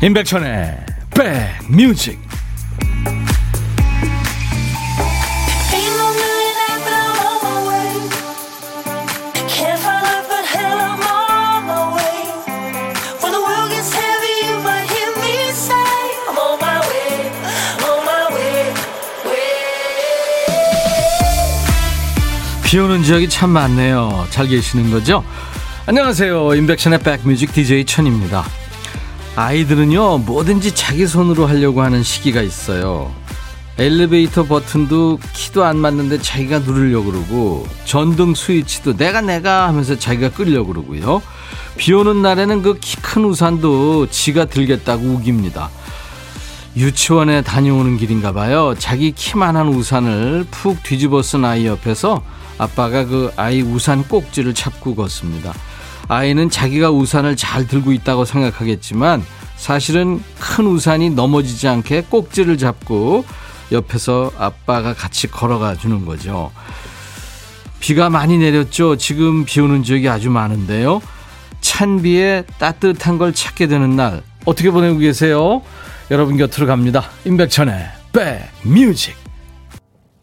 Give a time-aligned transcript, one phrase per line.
[0.00, 0.76] 임백천의
[1.10, 2.20] 백뮤직
[22.64, 24.26] 비 오는 지역이 참 많네요.
[24.30, 25.24] 잘 계시는 거죠?
[25.86, 26.54] 안녕하세요.
[26.54, 28.44] 임백천의 백뮤직 DJ 천입니다.
[29.38, 33.14] 아이들은요, 뭐든지 자기 손으로 하려고 하는 시기가 있어요.
[33.78, 40.72] 엘리베이터 버튼도 키도 안 맞는데 자기가 누르려고 그러고, 전등 스위치도 내가 내가 하면서 자기가 끌려고
[40.72, 41.22] 그러고요.
[41.76, 45.70] 비 오는 날에는 그 키 큰 우산도 지가 들겠다고 우깁니다.
[46.76, 48.74] 유치원에 다녀오는 길인가 봐요.
[48.76, 52.22] 자기 키만한 우산을 푹 뒤집어 쓴 아이 옆에서
[52.58, 55.54] 아빠가 그 아이 우산 꼭지를 잡고 걷습니다.
[56.08, 59.22] 아이는 자기가 우산을 잘 들고 있다고 생각하겠지만
[59.56, 63.24] 사실은 큰 우산이 넘어지지 않게 꼭지를 잡고
[63.70, 66.50] 옆에서 아빠가 같이 걸어가 주는 거죠.
[67.80, 68.96] 비가 많이 내렸죠.
[68.96, 71.02] 지금 비 오는 지역이 아주 많은데요.
[71.60, 75.62] 찬 비에 따뜻한 걸 찾게 되는 날 어떻게 보내고 계세요?
[76.10, 77.10] 여러분 곁으로 갑니다.
[77.24, 77.90] 임백천의
[78.62, 79.14] 백뮤직.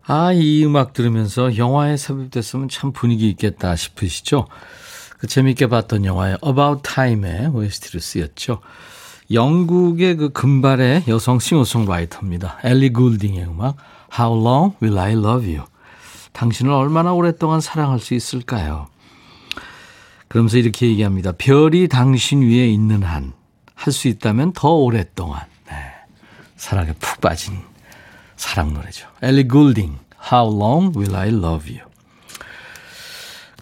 [0.08, 4.48] 아, 이 음악 들으면서 영화에 삽입됐으면 참 분위기 있겠다 싶으시죠?
[5.26, 8.60] 그 재밌게 봤던 영화의 About Time의 OST로 쓰였죠.
[9.32, 12.60] 영국의 그 금발의 여성 싱어송라이터입니다.
[12.64, 13.76] 엘리 굴딩의 음악
[14.18, 15.68] How Long Will I Love You?
[16.34, 18.88] 당신을 얼마나 오랫동안 사랑할 수 있을까요?
[20.28, 21.32] 그러면서 이렇게 얘기합니다.
[21.32, 23.34] 별이 당신 위에 있는 한
[23.76, 25.74] 할 수 있다면 더 오랫동안 네.
[26.56, 27.60] 사랑에 푹 빠진
[28.36, 29.08] 사랑 노래죠.
[29.22, 29.98] 엘리 굴딩
[30.32, 31.88] How Long Will I Love You?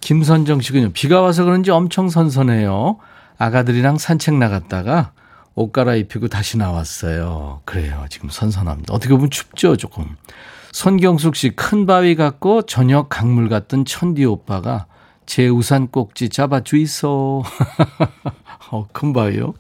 [0.04, 0.92] 김선정 씨군요.
[0.92, 2.98] 비가 와서 그런지 엄청 선선해요.
[3.38, 5.14] 아가들이랑 산책 나갔다가
[5.56, 7.62] 옷 갈아입히고 다시 나왔어요.
[7.64, 8.06] 그래요.
[8.10, 8.94] 지금 선선합니다.
[8.94, 10.18] 어떻게 보면 춥죠, 조금.
[10.74, 14.88] 손경숙 씨, 큰 바위 같고 저녁 강물 같던 천디 오빠가
[15.26, 17.42] 제 우산 꼭지 잡아주 있어.
[18.72, 19.54] 어, 큰 바위요?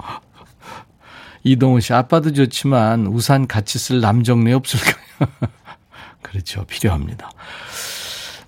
[1.45, 4.95] 이동훈 씨, 아빠도 좋지만 우산 같이 쓸 남정네 없을까요?
[6.21, 6.65] 그렇죠.
[6.65, 7.29] 필요합니다.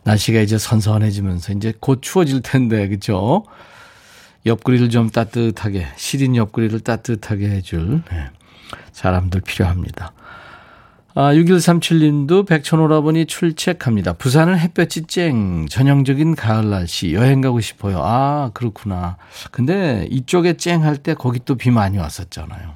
[0.06, 3.44] 날씨가 이제 선선해지면서 이제 곧 추워질 텐데, 그죠?
[4.46, 8.30] 옆구리를 좀 따뜻하게, 시린 옆구리를 따뜻하게 해줄 네,
[8.92, 10.14] 사람들 필요합니다.
[11.18, 14.14] 아, 6137님도 백천오라버니 출첵합니다.
[14.14, 18.02] 부산은 햇볕이 쨍, 전형적인 가을 날씨, 여행 가고 싶어요.
[18.04, 19.18] 아, 그렇구나.
[19.52, 22.76] 근데 이쪽에 쨍할 때 거기 또 비 많이 왔었잖아요.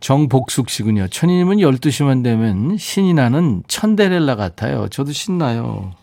[0.00, 1.08] 정복숙 씨군요.
[1.08, 4.88] 천희님은 12시만 되면 신이 나는 천데렐라 같아요.
[4.88, 5.94] 저도 신나요.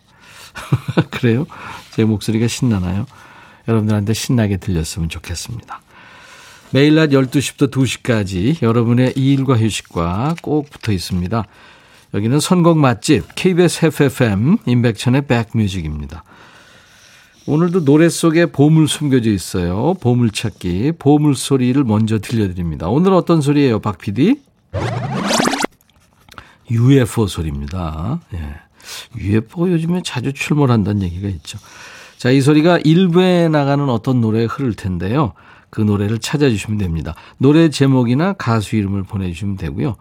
[1.10, 1.46] 그래요?
[1.92, 3.06] 제 목소리가 신나나요?
[3.68, 5.80] 여러분들한테 신나게 들렸으면 좋겠습니다.
[6.70, 11.44] 매일 낮 12시부터 2시까지 여러분의 일과 휴식과 꼭 붙어 있습니다.
[12.14, 16.24] 여기는 선곡 맛집 KBS FFM 임백천의 백뮤직입니다.
[17.46, 19.94] 오늘도 노래 속에 보물 숨겨져 있어요.
[20.00, 22.88] 보물찾기, 보물 소리를 먼저 들려드립니다.
[22.88, 24.40] 오늘 어떤 소리예요, 박 PD?
[26.70, 28.20] UFO 소리입니다.
[28.32, 28.63] 예.
[29.18, 31.58] UFO 요즘에 자주 출몰한다는 얘기가 있죠.
[32.16, 35.32] 자, 이 소리가 일부에 나가는 어떤 노래에 흐를 텐데요.
[35.70, 37.14] 그 노래를 찾아주시면 됩니다.
[37.36, 39.96] 노래 제목이나 가수 이름을 보내주시면 되고요.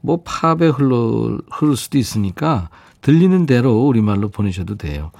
[0.00, 2.68] 뭐 팝에 흘러, 흐를 수도 있으니까
[3.00, 5.10] 들리는 대로 우리말로 보내셔도 돼요.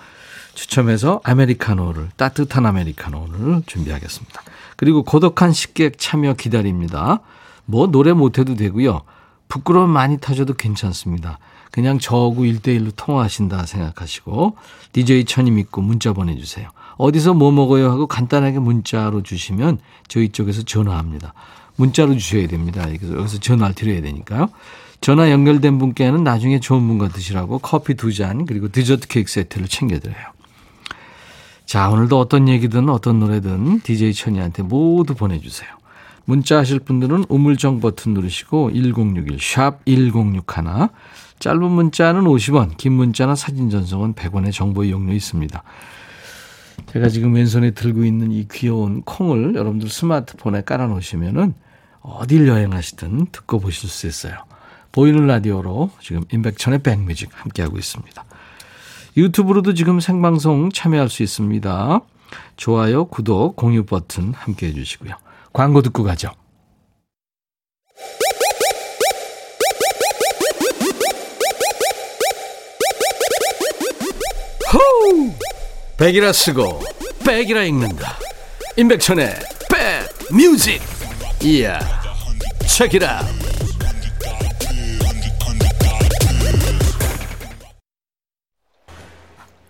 [0.54, 4.42] 추첨해서 아메리카노를, 따뜻한 아메리카노를 준비하겠습니다.
[4.76, 7.20] 그리고 고독한 식객 참여 기다립니다.
[7.64, 9.02] 뭐 노래 못해도 되고요.
[9.48, 11.38] 부끄러움 많이 타셔도 괜찮습니다.
[11.72, 14.56] 그냥 저하고 1대1로 통화하신다 생각하시고
[14.92, 16.68] DJ 천이 믿고 문자 보내주세요.
[16.98, 21.32] 어디서 뭐 먹어요 하고 간단하게 문자로 주시면 저희 쪽에서 전화합니다.
[21.76, 22.86] 문자로 주셔야 됩니다.
[22.92, 24.50] 여기서 전화를 드려야 되니까요.
[25.00, 30.26] 전화 연결된 분께는 나중에 좋은 분과 드시라고 커피 두 잔 그리고 디저트 케이크 세트를 챙겨드려요.
[31.64, 35.70] 자 오늘도 어떤 얘기든 어떤 노래든 DJ 천이한테 모두 보내주세요.
[36.24, 40.88] 문자 하실 분들은 우물정 버튼 누르시고 1061, 샵 1061.
[41.42, 45.60] 짧은 문자는 50원, 긴 문자나 사진 전송은 100원의 정보 이용료 있습니다.
[46.92, 51.54] 제가 지금 왼손에 들고 있는 이 귀여운 콩을 여러분들 스마트폰에 깔아 놓으시면은
[52.00, 54.36] 어딜 여행하시든 듣고 보실 수 있어요.
[54.92, 58.24] 보이는 라디오로 지금 임백천의 백뮤직 함께하고 있습니다.
[59.16, 62.02] 유튜브로도 지금 생방송 참여할 수 있습니다.
[62.56, 65.16] 좋아요, 구독, 공유 버튼 함께 해주시고요.
[65.52, 66.30] 광고 듣고 가죠.
[74.72, 75.30] 호우!
[75.98, 76.80] 백이라 쓰고
[77.26, 78.16] 백이라 읽는다.
[78.76, 79.34] 임백천의
[79.70, 80.80] 백 뮤직.
[81.42, 81.78] 이야.
[82.66, 83.42] Check it out.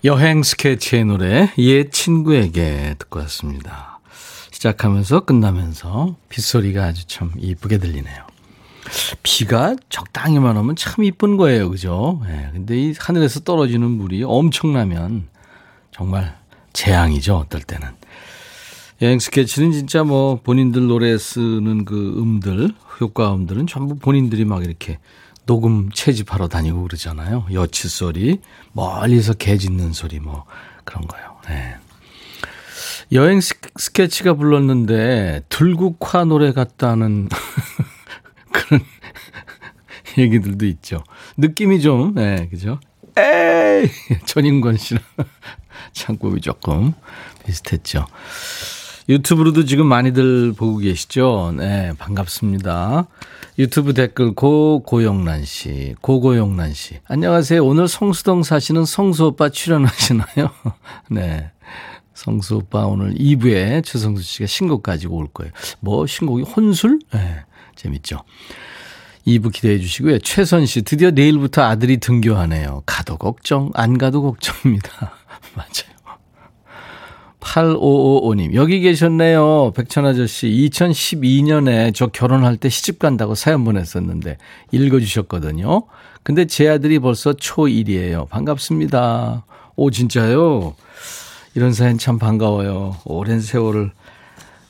[0.05, 4.01] 여행 스케치의 노래 옛 친구에게 듣고 왔습니다.
[4.51, 8.32] 시작하면서 끝나면서 빗소리가 아주 참 이쁘게 들리네요.
[9.23, 11.71] 비가 적당히만 오면 참 이쁜 거예요.
[11.71, 12.23] 그죠?
[12.29, 12.51] 예.
[12.53, 15.29] 근데 이 하늘에서 떨어지는 물이 엄청나면
[15.91, 16.37] 정말
[16.73, 17.37] 재앙이죠.
[17.37, 17.89] 어떨 때는.
[19.03, 24.99] 여행 스케치는 진짜 뭐 본인들 노래 쓰는 그 음들, 효과음들은 전부 본인들이 막 이렇게
[25.45, 27.47] 녹음 채집하러 다니고 그러잖아요.
[27.53, 28.39] 여치 소리,
[28.73, 30.45] 멀리서 개 짖는 소리 뭐
[30.85, 31.23] 그런 거요.
[31.49, 31.75] 네.
[33.11, 37.29] 여행 스케치가 불렀는데 들국화 노래 같다는
[38.53, 38.83] 그런
[40.19, 41.03] 얘기들도 있죠.
[41.37, 42.79] 느낌이 좀, 네, 그죠?
[43.17, 43.89] 에이!
[44.27, 45.03] 전인권 씨랑
[45.93, 46.93] 창법이 조금
[47.45, 48.07] 비슷했죠.
[49.09, 51.55] 유튜브로도 지금 많이들 보고 계시죠?
[51.57, 53.09] 네, 반갑습니다.
[53.59, 57.01] 유튜브 댓글 고고영란 씨, 고고영란 씨.
[57.07, 57.65] 안녕하세요.
[57.65, 60.51] 오늘 성수동 사시는 성수 오빠 출연하시나요?
[61.11, 61.51] 네.
[62.15, 65.53] 성수 오빠 오늘 2부에 최성수 씨가 신곡 가지고 올 거예요.
[65.81, 67.01] 뭐 신곡이 혼술?
[67.13, 67.45] 네.
[67.77, 68.25] 재밌죠.
[69.27, 70.19] 2부 기대해 주시고요.
[70.21, 72.83] 최선 씨, 드디어 내일부터 아들이 등교하네요.
[72.87, 75.13] 가도 걱정, 안 가도 걱정입니다.
[75.55, 75.93] 맞아요.
[77.41, 79.73] 8555님, 여기 계셨네요.
[79.75, 84.39] 백천 아저씨, 2012년에 저 결혼할 때 시집 간다고 사연 보냈었는데,
[84.71, 85.83] 읽어주셨거든요.
[86.23, 88.29] 근데 제 아들이 벌써 초1이에요.
[88.29, 89.45] 반갑습니다.
[89.75, 90.75] 오, 진짜요?
[91.55, 92.97] 이런 사연 참 반가워요.
[93.05, 93.93] 오랜 세월을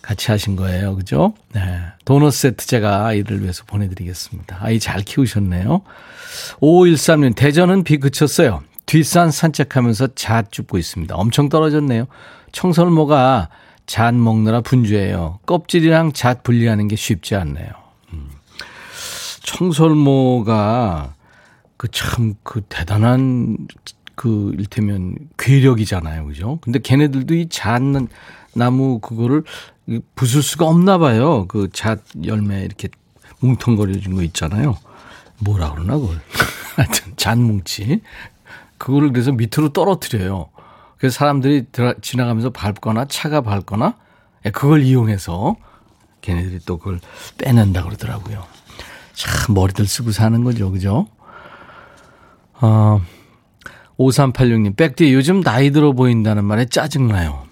[0.03, 0.97] 같이 하신 거예요.
[0.97, 1.35] 그죠?
[1.53, 1.63] 네.
[2.05, 4.59] 도넛 세트 제가 아이를 위해서 보내드리겠습니다.
[4.61, 5.83] 아이 잘 키우셨네요.
[6.61, 8.63] 5513님, 대전은 비 그쳤어요.
[8.87, 11.15] 뒷산 산책하면서 잣 줍고 있습니다.
[11.15, 12.07] 엄청 떨어졌네요.
[12.51, 13.49] 청설모가
[13.87, 15.39] 잣 먹느라 분주해요.
[15.47, 17.69] 껍질이랑 잣 분리하는 게 쉽지 않네요.
[18.13, 18.29] 음.
[19.43, 21.15] 청설모가
[21.77, 23.57] 그 참그 그 대단한
[24.15, 26.27] 그 일테면 괴력이잖아요.
[26.27, 26.59] 그죠?
[26.61, 27.83] 근데 걔네들도 이잣
[28.55, 29.45] 나무 그거를
[30.15, 31.47] 부술 수가 없나 봐요.
[31.49, 32.89] 그 잣 열매 이렇게
[33.41, 34.77] 뭉텅거려진 거 있잖아요.
[35.41, 36.21] 뭐라 그러나 그걸.
[36.77, 38.01] 하여튼 잣뭉치.
[38.79, 40.49] 그거를 그래서 밑으로 떨어뜨려요.
[40.99, 41.67] 그래서 사람들이
[42.01, 43.97] 지나가면서 밟거나 차가 밟거나
[44.47, 45.57] 예, 그걸 이용해서
[46.21, 47.01] 걔네들이 또 그걸
[47.39, 48.45] 빼낸다 그러더라고요.
[49.13, 50.71] 참 머리들 쓰고 사는 거죠.
[50.71, 51.07] 그죠?
[52.61, 53.01] 어,
[53.99, 57.45] 5386님, 백디 요즘 나이 들어 보인다는 말에 짜증나요.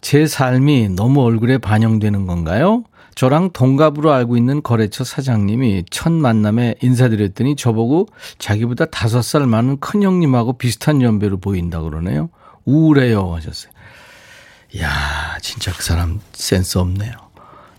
[0.00, 2.84] 제 삶이 너무 얼굴에 반영되는 건가요?
[3.14, 8.08] 저랑 동갑으로 알고 있는 거래처 사장님이 첫 만남에 인사드렸더니 저보고
[8.38, 12.28] 자기보다 다섯 살 많은 큰 형님하고 비슷한 연배로 보인다 그러네요.
[12.66, 13.72] 우울해요 하셨어요.
[14.80, 17.12] 야 진짜 그 사람 센스 없네요.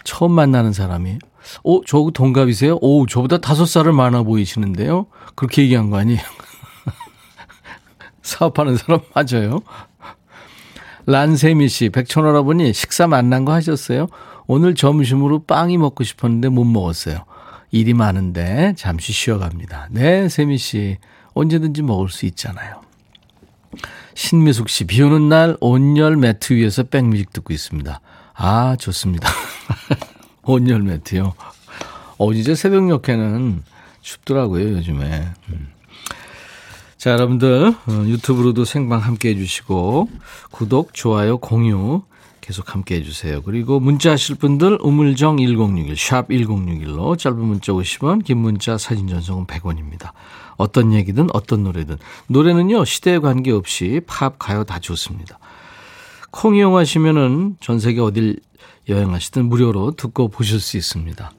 [0.04, 1.20] 처음 만나는 사람이
[1.64, 2.80] 어, 저 동갑이세요?
[2.82, 5.06] 오, 저보다 다섯 살을 많아 보이시는데요?
[5.36, 6.22] 그렇게 얘기한 거 아니에요?
[8.24, 9.62] 사업하는 사람 맞아요.
[11.08, 14.08] 란세미 씨, 백천할아버니 식사 만난 거 하셨어요?
[14.46, 17.24] 오늘 점심으로 빵이 먹고 싶었는데 못 먹었어요.
[17.72, 19.88] 일이 많은데 잠시 쉬어갑니다.
[19.92, 20.98] 네, 세미 씨.
[21.34, 22.82] 언제든지 먹을 수 있잖아요.
[24.16, 28.02] 신미숙 씨, 비 오는 날 온열 매트 위에서 백뮤직 듣고 있습니다.
[28.34, 29.30] 아, 좋습니다.
[30.44, 31.36] 온열 매트요.
[32.18, 33.64] 어제 새벽녘에는
[34.02, 35.28] 춥더라고요, 요즘에.
[35.50, 35.77] 음.
[36.98, 40.10] 자, 여러분들, 어, 유튜브로도 생방 함께 해주시고,
[40.50, 42.02] 구독, 좋아요, 공유
[42.42, 43.44] 계속 함께 해주세요.
[43.44, 49.46] 그리고 문자 하실 분들, 우물정 1061, 샵 1061로 짧은 문자 50원, 긴 문자 사진 전송은
[49.46, 50.12] 100원입니다.
[50.56, 51.98] 어떤 얘기든 어떤 노래든.
[52.28, 55.38] 노래는요, 시대에 관계없이 팝, 가요 다 좋습니다.
[56.32, 58.40] 콩 이용하시면은 전 세계 어딜
[58.90, 61.32] 여행하시든 무료로 듣고 보실 수 있습니다.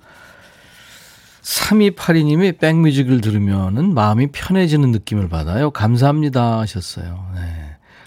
[1.48, 5.70] 3282님이 백뮤직을 들으면은 마음이 편해지는 느낌을 받아요.
[5.70, 7.30] 감사합니다 하셨어요.
[7.34, 7.40] 네.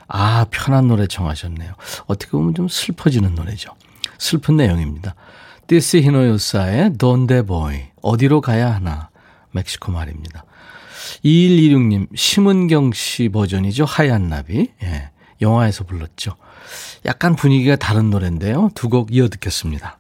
[0.08, 1.74] 아, 편한 노래 청하셨네요.
[2.06, 3.72] 어떻게 보면 좀 슬퍼지는 노래죠.
[4.20, 5.16] 슬픈 내용입니다.
[5.68, 7.80] 티시 히노호사의 돈데 보이.
[8.02, 9.10] 어디로 가야 하나.
[9.52, 10.46] 멕시코 말입니다.
[11.26, 13.86] 2126님, 심은경 씨 버전이죠.
[13.86, 14.70] 하얀 나비.
[14.84, 15.10] 예.
[15.42, 16.36] 영화에서 불렀죠.
[17.06, 18.70] 약간 분위기가 다른 노래인데요.
[18.76, 19.98] 두 곡 이어 듣겠습니다.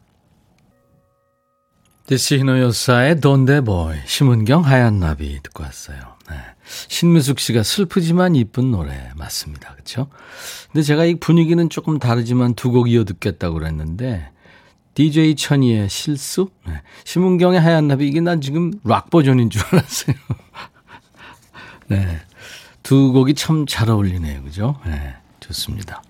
[2.12, 5.98] 데시히노요사의 돈데보이, 심은경 하얀 나비 듣고 왔어요.
[6.30, 6.36] 네.
[6.90, 9.72] 신미숙 씨가 슬프지만 이쁜 노래 맞습니다.
[9.72, 10.10] 그렇죠?
[10.74, 14.30] 근데 제가 이 분위기는 조금 다르지만 두 곡 이어 듣겠다고 그랬는데
[14.94, 16.50] DJ 천이의 실수?
[16.68, 16.82] 네.
[17.06, 20.16] 심은경의 하얀 나비 이게 난 지금 락 버전인 줄 알았어요.
[21.88, 22.20] 네.
[22.84, 24.44] 두 곡이 참 잘 어울리네요.
[24.44, 24.78] 그죠?
[24.86, 25.16] 네.
[25.40, 26.04] 좋습니다.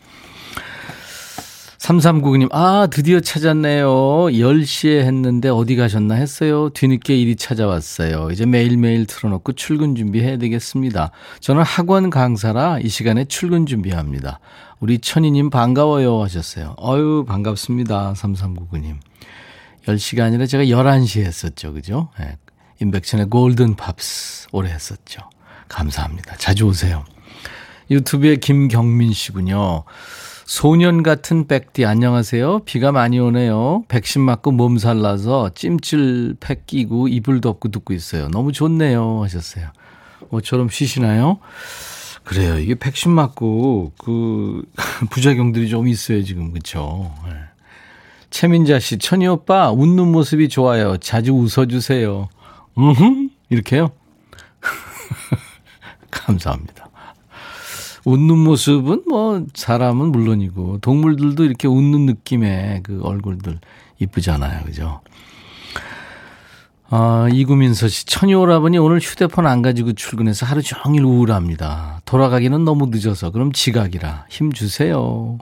[1.82, 3.88] 3399님, 아, 드디어 찾았네요.
[3.88, 6.70] 10시에 했는데 어디 가셨나 했어요.
[6.70, 8.30] 뒤늦게 일이 찾아왔어요.
[8.32, 11.10] 이제 매일매일 틀어놓고 출근 준비해야 되겠습니다.
[11.40, 14.40] 저는 학원 강사라 이 시간에 출근 준비합니다.
[14.80, 16.76] 우리 천희님 반가워요 하셨어요.
[16.80, 18.14] 어유 반갑습니다.
[18.14, 18.98] 3399님.
[19.88, 21.74] 10시가 아니라 제가 11시에 했었죠.
[21.74, 22.10] 그죠?
[22.20, 22.38] 네.
[22.80, 25.22] 인백천의 골든 팝스 오래 했었죠.
[25.68, 26.36] 감사합니다.
[26.38, 27.04] 자주 오세요.
[27.90, 29.84] 유튜브에 김경민 씨군요.
[30.52, 32.66] 소년 같은 백디 안녕하세요.
[32.66, 33.86] 비가 많이 오네요.
[33.88, 38.28] 백신 맞고 몸살 나서 찜질 팩 끼고 이불 덮고 듣고 있어요.
[38.28, 39.68] 너무 좋네요 하셨어요.
[40.30, 41.40] 뭐처럼 쉬시나요?
[42.26, 42.60] 그래요.
[42.60, 44.64] 이게 백신 맞고 그
[45.10, 47.16] 부작용들이 좀 있어요 지금 그렇죠.
[47.26, 47.32] 네.
[48.30, 50.98] 최민자 씨, 천희 오빠 웃는 모습이 좋아요.
[50.98, 52.28] 자주 웃어주세요.
[52.78, 53.92] 음, 이렇게요.
[56.12, 56.91] 감사합니다.
[58.06, 63.60] 웃는 모습은 뭐 사람은 물론이고 동물들도 이렇게 웃는 느낌의 그 얼굴들
[64.00, 64.64] 이쁘잖아요.
[64.66, 65.02] 그죠?
[66.94, 72.02] 아, 이구민서 씨, 천이 오라버니 오늘 휴대폰 안 가지고 출근해서 하루 종일 우울합니다.
[72.04, 75.38] 돌아가기는 너무 늦어서 그럼 지각이라 힘 주세요.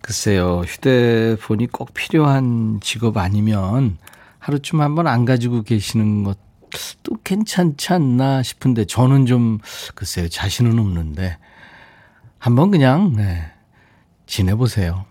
[0.00, 3.98] 글쎄요, 휴대폰이 꼭 필요한 직업 아니면
[4.38, 9.58] 하루쯤 한번 안 가지고 계시는 것도 괜찮지 않나 싶은데 저는 좀
[9.94, 11.36] 글쎄요, 자신은 없는데
[12.46, 13.42] 한번 그냥, 네,
[14.26, 15.04] 지내보세요.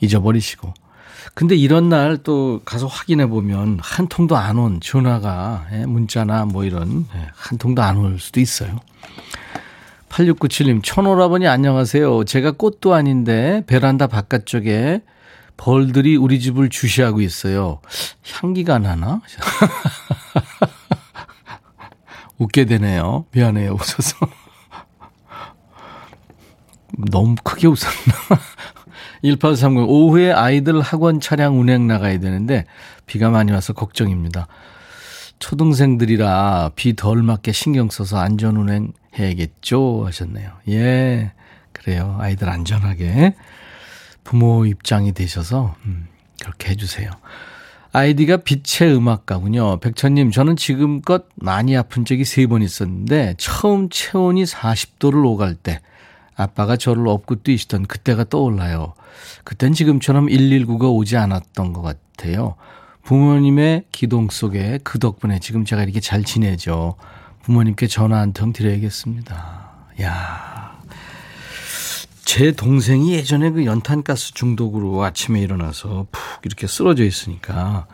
[0.00, 0.74] 잊어버리시고.
[1.32, 6.64] 근데 이런 날 또 가서 확인해 보면 한 통도 안 온 전화가, 예, 문자나 뭐
[6.64, 8.80] 이런, 예, 한 통도 안 올 수도 있어요.
[10.08, 12.24] 8697님, 천오라버니 안녕하세요.
[12.24, 15.02] 제가 꽃도 아닌데 베란다 바깥쪽에
[15.56, 17.80] 벌들이 우리 집을 주시하고 있어요.
[18.40, 19.20] 향기가 나나?
[22.38, 23.26] 웃게 되네요.
[23.30, 23.74] 미안해요.
[23.74, 24.16] 웃어서.
[26.96, 28.14] 너무 크게 웃었나?
[29.22, 32.64] 1830 오후에 아이들 학원 차량 운행 나가야 되는데
[33.06, 34.46] 비가 많이 와서 걱정입니다.
[35.38, 40.50] 초등생들이라 비 덜 맞게 신경 써서 안전 운행 해야겠죠 하셨네요.
[40.68, 41.32] 예.
[41.72, 42.16] 그래요.
[42.20, 43.34] 아이들 안전하게
[44.24, 46.06] 부모 입장이 되셔서 음,
[46.40, 47.10] 그렇게 해 주세요.
[47.92, 49.80] 아이디가 빛의 음악가군요.
[49.80, 55.80] 백천님, 저는 지금껏 많이 아픈 적이 세 번 있었는데, 처음 체온이 40도를 오갈 때,
[56.34, 58.94] 아빠가 저를 업고 뛰시던 그때가 떠올라요.
[59.44, 62.56] 그땐 지금처럼 119가 오지 않았던 것 같아요.
[63.04, 66.96] 부모님의 기동 속에 그 덕분에 지금 제가 이렇게 잘 지내죠.
[67.42, 69.70] 부모님께 전화 한 통 드려야겠습니다.
[70.02, 70.72] 야.
[72.24, 77.86] 제 동생이 예전에 그 연탄가스 중독으로 아침에 일어나서 푹 이렇게 쓰러져 있으니까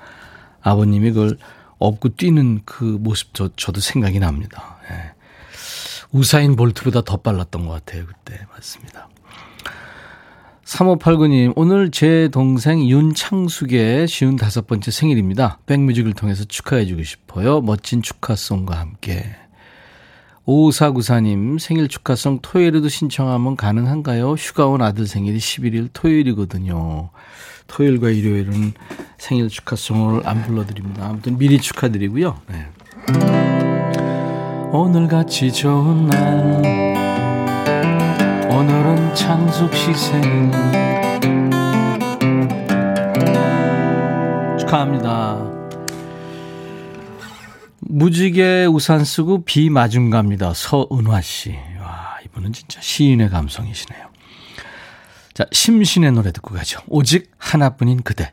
[0.60, 1.38] 아버님이 그걸
[1.78, 4.78] 업고 뛰는 그 모습 저, 저도 생각이 납니다.
[4.90, 5.17] 예.
[6.12, 8.06] 우사인 볼트보다 더 빨랐던 것 같아요.
[8.06, 8.46] 그때.
[8.52, 9.08] 맞습니다.
[10.64, 15.58] 3589님, 오늘 제 동생 윤창숙의 쉬운 다섯 번째 생일입니다.
[15.64, 17.62] 백뮤직을 통해서 축하해주고 싶어요.
[17.62, 19.34] 멋진 축하송과 함께.
[20.46, 24.32] 5494님, 생일 축하송 토요일에도 신청하면 가능한가요?
[24.32, 27.10] 휴가 온 아들 생일이 11일 토요일이거든요.
[27.66, 28.72] 토요일과 일요일은
[29.18, 31.06] 생일 축하송을 안 불러드립니다.
[31.06, 32.40] 아무튼 미리 축하드리고요.
[32.48, 33.57] 네.
[34.70, 36.18] 오늘같이 좋은 날
[38.50, 40.50] 오늘은 창숙 씨 생일
[44.58, 45.38] 축하합니다.
[47.80, 50.52] 무지개 우산 쓰고 비 맞은 갑니다.
[50.54, 51.56] 서은화 씨.
[51.80, 54.08] 와, 이분은 진짜 시인의 감성이시네요.
[55.32, 56.82] 자, 심신의 노래 듣고 가죠.
[56.88, 58.32] 오직 하나뿐인 그대.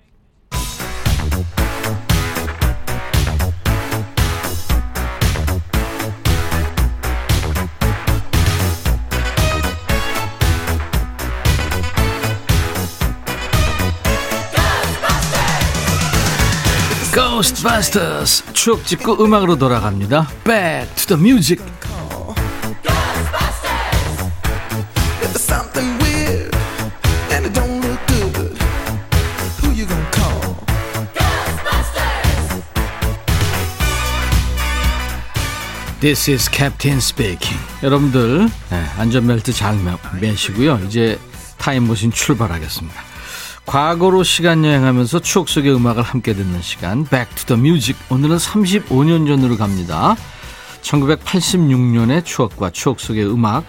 [17.41, 20.27] 고스트바스터스 추억 찍고 음악으로 돌아갑니다.
[20.43, 21.63] Back to the music.
[35.99, 37.59] This is Captain Speaking.
[37.81, 39.79] 여러분들 네, 안전벨트 잘
[40.21, 40.81] 매시고요.
[40.85, 41.19] 이제
[41.57, 43.10] 타임머신 출발하겠습니다.
[43.65, 47.99] 과거로 시간 여행하면서 추억 속의 음악을 함께 듣는 시간 Back to the Music.
[48.09, 50.15] 오늘은 35년 전으로 갑니다.
[50.81, 53.63] 1986년의 추억과 추억 속의 음악.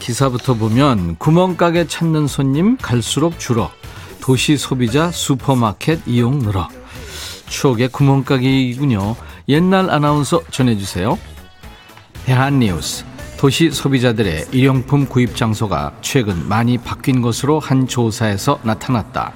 [0.00, 3.70] 기사부터 보면 구멍가게 찾는 손님 갈수록 줄어.
[4.20, 6.68] 도시 소비자 슈퍼마켓 이용 늘어.
[7.48, 9.16] 추억의 구멍가게이군요.
[9.48, 11.18] 옛날 아나운서 전해주세요.
[12.24, 13.04] 대한뉴스.
[13.42, 19.32] 도시 소비자들의 일용품 구입 장소가 최근 많이 바뀐 것으로 한 조사에서 나타났다.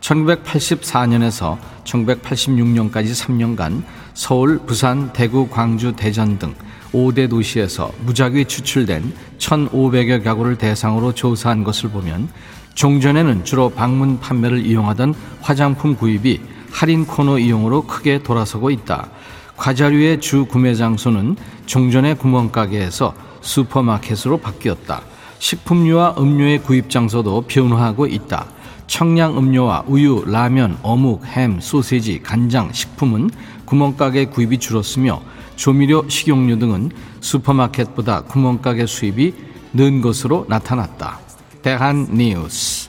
[0.00, 6.52] 1984년에서 1986년까지 3년간 서울, 부산, 대구, 광주, 대전 등
[6.92, 12.30] 5대 도시에서 무작위 추출된 1,500여 가구를 대상으로 조사한 것을 보면
[12.74, 16.40] 종전에는 주로 방문 판매를 이용하던 화장품 구입이
[16.72, 19.10] 할인 코너 이용으로 크게 돌아서고 있다.
[19.56, 25.02] 과자류의 주 구매 장소는 종전의 구멍가게에서 슈퍼마켓으로 바뀌었다.
[25.38, 28.46] 식품류와 음료의 구입 장소도 변화하고 있다.
[28.86, 33.30] 청량 음료와 우유, 라면, 어묵, 햄, 소세지, 간장, 식품은
[33.64, 35.22] 구멍가게 구입이 줄었으며
[35.56, 39.32] 조미료, 식용유 등은 슈퍼마켓보다 구멍가게 수입이
[39.74, 41.18] 는 것으로 나타났다.
[41.60, 42.88] 대한 뉴스.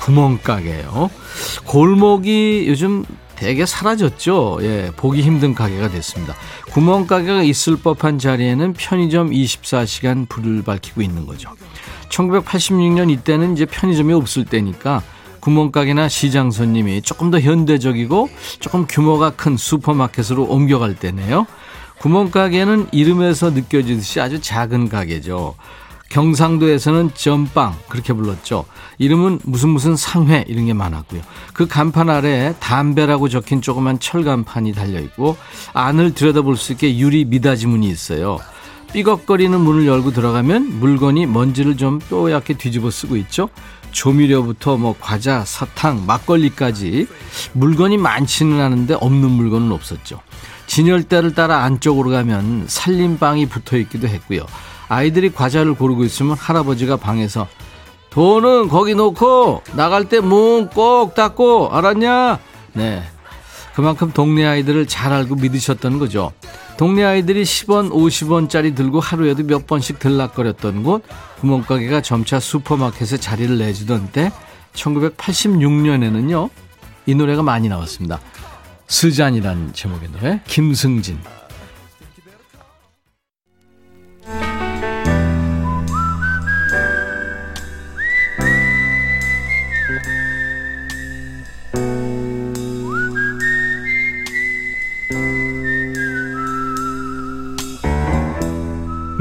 [0.00, 1.08] 구멍가게요.
[1.66, 3.04] 골목이 요즘
[3.36, 4.58] 되게 사라졌죠.
[4.62, 6.34] 예, 보기 힘든 가게가 됐습니다.
[6.72, 11.50] 구멍가게가 있을 법한 자리에는 편의점 24시간 불을 밝히고 있는 거죠.
[12.08, 15.02] 1986년 이때는 이제 편의점이 없을 때니까
[15.40, 21.46] 구멍가게나 시장 손님이 조금 더 현대적이고 조금 규모가 큰 슈퍼마켓으로 옮겨갈 때네요.
[21.98, 25.54] 구멍가게는 이름에서 느껴지듯이 아주 작은 가게죠.
[26.10, 28.64] 경상도에서는 전빵 그렇게 불렀죠.
[28.98, 31.22] 이름은 무슨 무슨 상회 이런 게 많았고요.
[31.52, 35.36] 그 간판 아래에 담배라고 적힌 조그만 철간판이 달려 있고
[35.72, 38.38] 안을 들여다볼 수 있게 유리 미닫이 문이 있어요.
[38.92, 43.48] 삐걱거리는 문을 열고 들어가면 물건이 먼지를 좀 뾰얗게 뒤집어 쓰고 있죠.
[43.90, 47.06] 조미료부터 뭐 과자, 사탕, 막걸리까지
[47.54, 50.20] 물건이 많지는 않은데 없는 물건은 없었죠.
[50.66, 54.46] 진열대를 따라 안쪽으로 가면 살림방이 붙어 있기도 했고요.
[54.88, 57.48] 아이들이 과자를 고르고 있으면 할아버지가 방에서
[58.10, 62.38] 돈은 거기 놓고 나갈 때 문 꼭 닫고 알았냐?
[62.74, 63.02] 네.
[63.74, 66.32] 그만큼 동네 아이들을 잘 알고 믿으셨던 거죠.
[66.76, 71.02] 동네 아이들이 10원, 50원짜리 들고 하루에도 몇 번씩 들락거렸던 곳,
[71.40, 74.32] 구멍가게가 점차 슈퍼마켓에 자리를 내주던 때,
[74.74, 76.50] 1986년에는요,
[77.06, 78.20] 이 노래가 많이 나왔습니다.
[78.86, 81.18] 스잔이라는 제목의 노래, 김승진.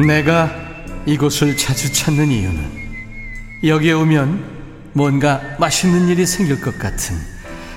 [0.05, 0.49] 내가
[1.05, 2.83] 이곳을 자주 찾는 이유는
[3.63, 7.15] 여기에 오면 뭔가 맛있는 일이 생길 것 같은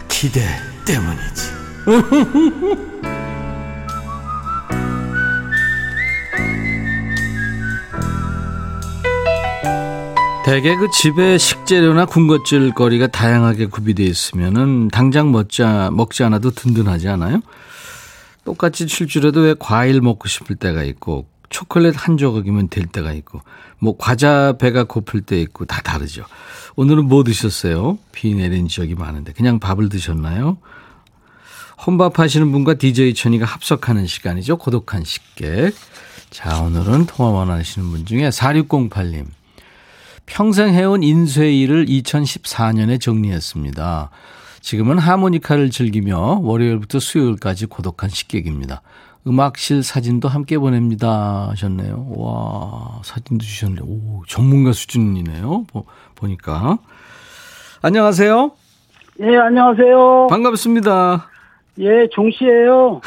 [0.08, 0.40] 기대
[0.84, 1.56] 때문이지.
[10.44, 17.40] 대개 그 집에 식재료나 군것질 거리가 다양하게 구비되어 있으면은 당장 먹지, 먹지 않아도 든든하지 않아요?
[18.44, 23.40] 똑같이 출줄해도 왜 과일 먹고 싶을 때가 있고 초콜릿 한 조각이면 될 때가 있고
[23.78, 26.26] 뭐 과자 배가 고플 때 있고 다 다르죠.
[26.74, 27.98] 오늘은 뭐 드셨어요?
[28.12, 30.58] 비 내린 지역이 많은데 그냥 밥을 드셨나요?
[31.86, 34.58] 혼밥 하시는 분과 DJ 천이가 합석하는 시간이죠.
[34.58, 35.74] 고독한 식객.
[36.28, 39.24] 자, 오늘은 통화 원하시는 분 중에 4608님.
[40.26, 44.10] 평생 해온 인쇄 일을 2014년에 정리했습니다.
[44.60, 48.82] 지금은 하모니카를 즐기며 월요일부터 수요일까지 고독한 식객입니다.
[49.26, 52.06] 음악실 사진도 함께 보냅니다 하셨네요.
[52.16, 53.82] 와, 사진도 주셨네요.
[53.84, 55.64] 오, 전문가 수준이네요.
[55.72, 55.84] 보,
[56.14, 56.78] 보니까.
[57.82, 58.52] 안녕하세요.
[59.20, 60.28] 예, 안녕하세요.
[60.30, 61.28] 반갑습니다.
[61.80, 63.00] 예, 종씨예요.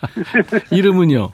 [0.72, 1.30] 이름은요?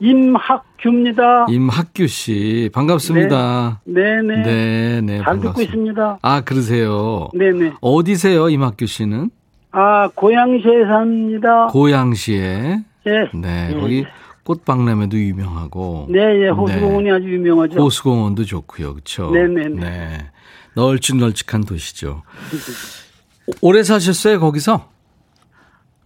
[0.00, 1.46] 임학규입니다.
[1.50, 2.70] 임학규 씨.
[2.72, 3.80] 반갑습니다.
[3.84, 4.42] 네, 네.
[4.42, 5.16] 네, 네.
[5.18, 5.48] 잘 반갑습니다.
[5.50, 6.18] 듣고 있습니다.
[6.22, 7.28] 아, 그러세요?
[7.34, 7.72] 네, 네.
[7.80, 9.30] 어디세요, 임학규 씨는?
[9.72, 11.66] 아, 고양시에 삽니다.
[11.66, 12.78] 고양시에.
[13.08, 13.38] 예.
[13.38, 13.80] 네, 예.
[13.80, 14.04] 거기
[14.44, 16.06] 꽃박람회도 유명하고.
[16.10, 17.80] 네, 예, 호수공원이 아주 유명하죠.
[17.80, 19.30] 호수공원도 좋고요, 그렇죠?
[19.30, 19.80] 네, 네, 네.
[19.80, 20.30] 네.
[20.74, 22.22] 널찍널찍한 도시죠.
[23.60, 24.88] 오래 사셨어요, 거기서?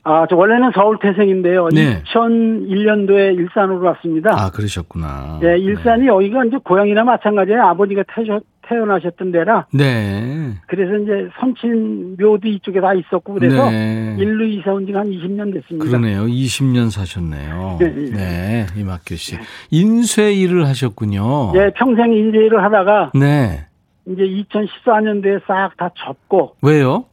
[0.05, 1.69] 아, 저 원래는 서울 태생인데요.
[1.73, 2.03] 네.
[2.03, 4.31] 2001년도에 일산으로 왔습니다.
[4.35, 5.39] 아, 그러셨구나.
[5.45, 7.63] 예, 일산이 여기가 이제 고향이나 마찬가지예요.
[7.63, 8.41] 아버지가 태셔,
[8.73, 10.55] 태어나셨던 데라 네.
[10.67, 14.17] 그래서 이제 선친 묘도 이쪽에 다 있었고 그래서 네.
[14.19, 15.85] 일로 이사 온 지가 한 20년 됐습니다.
[15.85, 16.25] 그러네요.
[16.25, 17.77] 20년 사셨네요.
[17.81, 18.11] 네, 네.
[18.11, 19.37] 네, 이막규 씨.
[19.71, 21.53] 인쇄 일을 하셨군요.
[21.57, 23.67] 예, 평생 인재를 하다가 네.
[24.07, 27.05] 이제 2014년도에 싹 다 접고 왜요?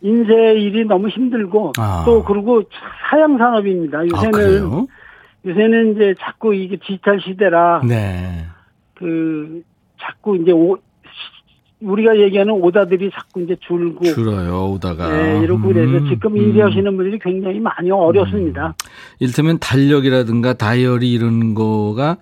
[0.00, 2.02] 인쇄 일이 너무 힘들고 아.
[2.04, 2.62] 또 그리고
[3.10, 3.98] 사양 산업입니다.
[3.98, 4.86] 아, 요새는 그래요?
[5.46, 8.44] 요새는 이제 자꾸 이게 디지털 시대라 네.
[8.94, 9.62] 그
[10.02, 10.78] 자꾸 이제 오,
[11.80, 15.08] 우리가 얘기하는 오다들이 자꾸 이제 줄고 줄어요, 오다가.
[15.10, 16.36] 네, 이러고 그래서 음, 지금 음.
[16.36, 18.74] 인쇄하시는 분들이 굉장히 많이 어렵습니다.
[19.18, 22.18] 일테면 달력이라든가 다이어리 이런 거가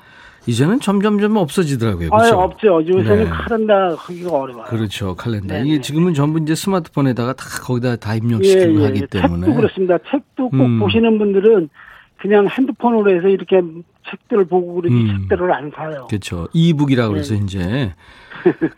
[0.47, 2.09] 이제는 점점점 없어지더라고요.
[2.12, 2.38] 아, 그렇죠?
[2.38, 2.83] 없죠.
[2.87, 3.31] 요새는 네.
[3.31, 4.64] 칼렌다 하기가 어려워요.
[4.64, 5.14] 그렇죠.
[5.14, 5.55] 칼렌더.
[5.55, 5.81] 네, 이게 네.
[5.81, 9.07] 지금은 전부 이제 스마트폰에다가 다 거기다 다 예, 입력시키고 예, 하기 예.
[9.07, 9.47] 때문에.
[9.47, 9.99] 책도 그렇습니다.
[10.11, 10.79] 책도 꼭 음.
[10.79, 11.69] 보시는 분들은
[12.16, 13.61] 그냥 핸드폰으로 해서 이렇게
[14.11, 15.18] 책들을 보고 그러지 음.
[15.20, 16.07] 책들을 안 사요.
[16.09, 16.49] 그렇죠.
[16.53, 17.40] 이북이라고 그래서 네.
[17.44, 17.94] 이제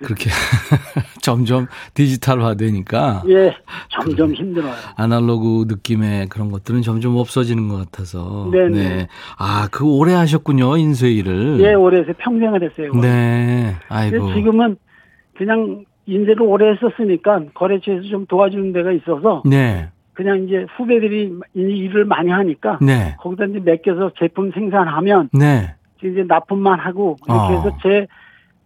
[0.02, 0.30] 그렇게
[1.22, 3.54] 점점 디지털화 되니까 예,
[3.90, 4.72] 점점 힘들어요.
[4.96, 8.50] 아날로그 느낌의 그런 것들은 점점 없어지는 것 같아서.
[8.52, 9.08] 네네.
[9.38, 11.60] 아, 그 오래 하셨군요, 인쇄 일을.
[11.60, 12.92] 예, 올해서 평생을 했어요.
[13.00, 13.76] 네.
[13.88, 14.34] 아이고.
[14.34, 14.76] 지금은
[15.36, 19.90] 그냥 인쇄를 오래 했었으니까 거래처에서 좀 도와주는 데가 있어서 네.
[20.14, 23.16] 그냥 이제 후배들이 이 일을 많이 하니까 네.
[23.18, 25.74] 거기다 이제 맡겨서 제품 생산하면 네.
[26.04, 27.48] 이제 납품만 하고 이렇게 어.
[27.48, 28.06] 해서 제,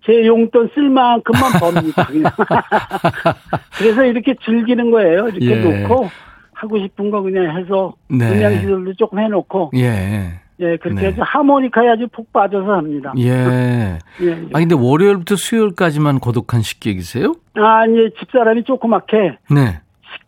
[0.04, 2.06] 제 용돈 쓸 만큼만 법니다.
[3.78, 5.28] 그래서 이렇게 즐기는 거예요.
[5.28, 5.82] 이렇게 예.
[5.82, 6.09] 놓고
[6.52, 8.32] 하고 싶은 거 그냥 해서 네.
[8.32, 10.40] 음향시설도 조금 해놓고 예.
[10.59, 11.06] 예 그렇게 네.
[11.09, 13.12] 해서 하모니카에 아주 푹 빠져서 합니다.
[13.18, 13.98] 예.
[14.22, 14.32] 예.
[14.54, 17.35] 아, 근데 월요일부터 수요일까지만 고독한 식객이세요?
[17.56, 19.80] 아 이제 집사람이 조그맣게 네.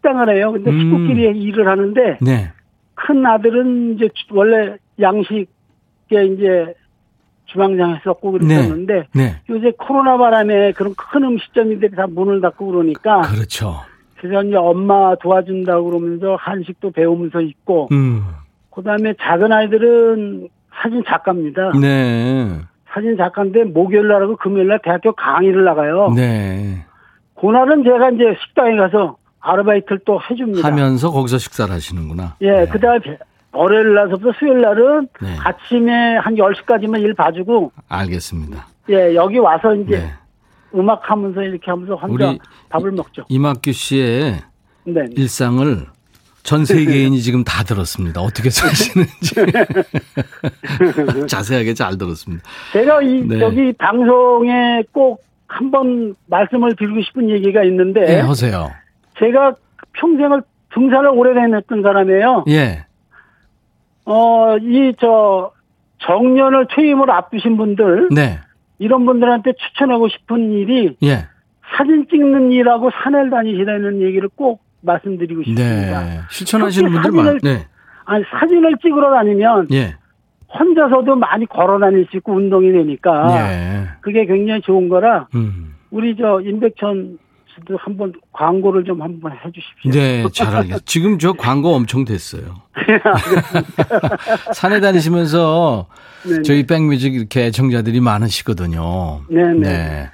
[0.09, 0.53] 식당을 해요.
[0.53, 0.81] 근데 음.
[0.81, 2.51] 식구끼리 일을 하는데 네.
[2.95, 5.47] 큰 아들은 이제 주- 원래 양식에
[6.11, 6.75] 이제
[7.47, 9.37] 주방장 했었고 그랬었는데 네.
[9.49, 13.77] 요새 코로나 바람에 그런 큰 음식점들이 다 문을 닫고 그러니까 그렇죠.
[14.19, 18.23] 그래서 이제 엄마 도와준다고 그러면서 한식도 배우면서 있고 음.
[18.71, 20.49] 그다음에 작은 아이들은
[20.83, 21.73] 사진 작가입니다.
[21.81, 22.59] 네.
[22.91, 26.13] 사진 작가인데 목요일 날하고 금요일 날 대학교 강의를 나가요.
[26.15, 26.85] 네.
[27.41, 30.67] 그날은 제가 이제 식당에 가서 아르바이트를 또 해줍니다.
[30.67, 32.37] 하면서 거기서 식사를 하시는구나.
[32.41, 32.67] 예, 네.
[32.67, 33.01] 그다음에
[33.53, 35.37] 월요일 날서부터 수요일 날은 네.
[35.43, 38.67] 아침에 한 10시까지만 일 봐주고 알겠습니다.
[38.91, 40.13] 예, 여기 와서 이제 네.
[40.75, 43.25] 음악 하면서 이렇게 하면서 혼자 우리 밥을 먹죠.
[43.29, 44.39] 이막규 씨의
[44.85, 45.05] 네.
[45.17, 45.87] 일상을
[46.43, 48.21] 전 세계인이 지금 다 들었습니다.
[48.23, 49.35] 어떻게 사시는지
[51.29, 52.43] 자세하게 잘 들었습니다.
[52.73, 53.41] 제가 이 네.
[53.41, 58.71] 여기 방송에 꼭 한번 말씀을 드리고 싶은 얘기가 있는데 네, 하세요.
[59.19, 59.55] 제가
[59.95, 62.45] 평생을 등산을 오래 다녔던 사람이에요.
[62.49, 62.85] 예,
[64.05, 65.53] 어, 이 저
[66.01, 68.39] 정년을 퇴임을 앞두신 분들 네,
[68.79, 71.27] 이런 분들한테 추천하고 싶은 일이 예,
[71.77, 76.03] 사진 찍는 일하고 산을 다니시라는 얘기를 꼭 말씀드리고 싶습니다.
[76.05, 76.21] 네.
[76.31, 77.39] 실천하시는 분들 많.
[77.43, 77.67] 네,
[78.05, 79.97] 아니 사진을 찍으러 다니면 예,
[80.57, 83.89] 혼자서도 많이 걸어 다닐 수 있고 운동이 되니까 예.
[84.01, 85.75] 그게 굉장히 좋은 거라 음.
[85.91, 87.19] 우리 저 임백천
[87.59, 89.91] 씨도 한번 광고를 좀 한번 해 주십시오.
[89.93, 90.81] 네, 잘 알겠어요.
[90.85, 92.63] 지금 저 광고 엄청 됐어요.
[94.55, 95.87] 산에 다니시면서
[96.25, 96.43] 네네.
[96.43, 99.23] 저희 백뮤직 이렇게 애청자들이 많으시거든요.
[99.29, 99.59] 네네.
[99.61, 100.11] 네.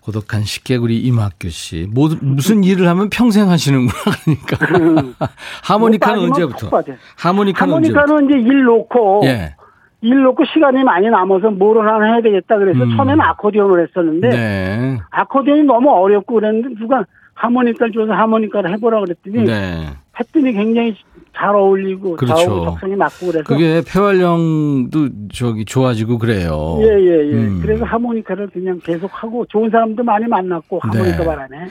[0.00, 1.88] 고독한 식객 우리 이막규 씨.
[1.90, 3.94] 뭐, 무슨 일을 하면 평생 하시는구나.
[4.24, 5.28] 그러니까.
[5.64, 6.66] 하모니카는 뭐 빠지면 언제부터?
[6.66, 6.96] 푹 빠져요.
[7.16, 8.00] 하모니카는 언제부터?
[8.00, 9.56] 하모니카는 이제 일 놓고 예.
[10.04, 12.94] 일 놓고 시간이 많이 남아서 뭘 하나 해야 되겠다 그래서 음.
[12.94, 14.98] 처음에는 아코디언을 했었는데 네.
[15.10, 19.88] 아코디언이 너무 어렵고 그랬는데 누가 하모니카를 줘서 하모니카를 해보라 그랬더니 네.
[20.20, 20.94] 했더니 굉장히
[21.34, 22.64] 잘 어울리고 그렇죠.
[22.64, 26.78] 적성이 맞고 그래서 그게 폐활량도 저기 좋아지고 그래요.
[26.80, 27.32] 예예예.
[27.32, 27.60] 음.
[27.62, 31.24] 그래서 하모니카를 그냥 계속 하고 좋은 사람도 많이 만났고 하모니카 네.
[31.24, 31.68] 바람에.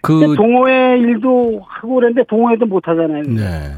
[0.00, 3.22] 그, 동호회 일도 하고 그랬는데 동호회도 못 하잖아요.
[3.24, 3.72] 네.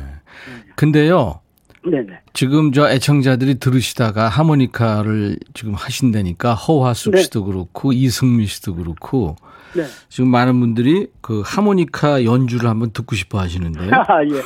[0.76, 1.39] 근데요.
[1.84, 2.20] 네네.
[2.34, 7.22] 지금 저 애청자들이 들으시다가 하모니카를 지금 하신다니까 허화숙 네.
[7.22, 9.36] 씨도 그렇고 이승미 씨도 그렇고
[9.74, 9.84] 네.
[10.08, 13.90] 지금 많은 분들이 그 하모니카 연주를 한번 듣고 싶어 하시는데요.
[13.94, 14.42] 아, 예.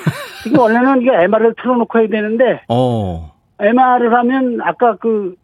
[0.46, 3.32] 이게 원래는 이게 MR을 틀어놓고 해야 되는데 어.
[3.58, 5.34] MR을 하면 아까 그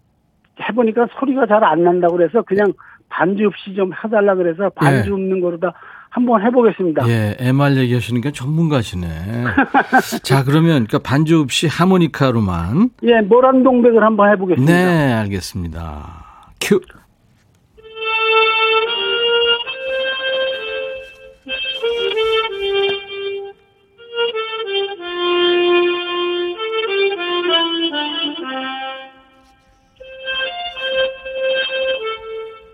[0.69, 2.73] 해보니까 소리가 잘 안 난다고 그래서 그냥
[3.09, 5.13] 반주 없이 좀 해달라 그래서 반주 예.
[5.13, 5.73] 없는 거로다
[6.11, 7.09] 한번 해보겠습니다.
[7.09, 9.07] 예, MR 얘기하시니까 전문가시네.
[10.23, 12.91] 자, 그러면 그러니까 반주 없이 하모니카로만.
[13.05, 14.73] 예, 모란동백을 한번 해보겠습니다.
[14.73, 16.53] 네, 알겠습니다.
[16.61, 16.81] 큐.
[16.81, 16.99] 자,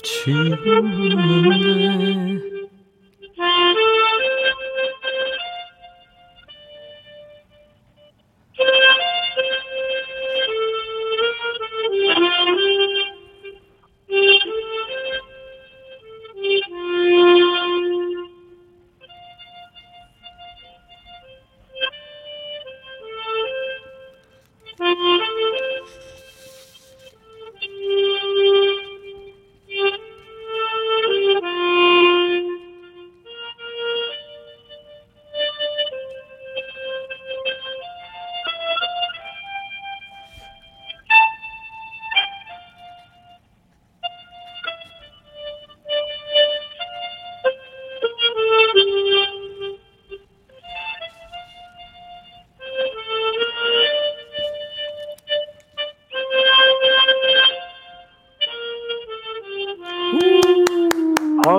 [0.02, 2.55] 지우는데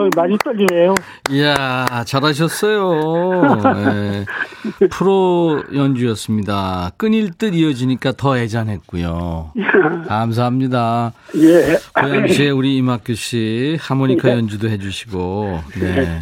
[0.08, 0.96] 어 많이 떨리네요.
[1.32, 3.62] 이야, 잘하셨어요.
[3.76, 4.26] 네.
[4.90, 6.92] 프로 연주였습니다.
[6.98, 9.52] 끊일 듯 이어지니까 더 애잔했고요.
[10.08, 11.14] 감사합니다.
[11.36, 11.78] 예.
[12.00, 16.22] 고양시에 우리 이mak규 씨 하모니카 연주도 해주시고, 네.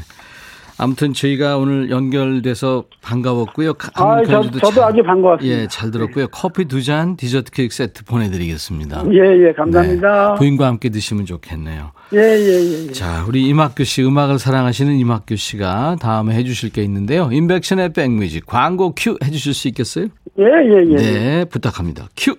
[0.77, 3.75] 아무튼 저희가 오늘 연결돼서 반가웠고요.
[3.75, 5.57] 가- 아, 저, 저도 잘- 아주 반가웠습니다.
[5.61, 6.27] 예, 잘 들었고요.
[6.27, 9.03] 커피 두 잔, 디저트 케이크 세트 보내드리겠습니다.
[9.13, 10.33] 예, 예, 감사합니다.
[10.33, 11.91] 네, 부인과 함께 드시면 좋겠네요.
[12.13, 12.91] 예, 예, 예.
[12.91, 17.29] 자, 우리 이막규 씨, 음악을 사랑하시는 이막규 씨가 다음에 해주실 게 있는데요.
[17.31, 20.07] 임백천의 백뮤직 광고 큐 해주실 수 있겠어요?
[20.37, 20.95] 예, 예, 예.
[20.95, 22.09] 네, 부탁합니다.
[22.17, 22.35] 큐.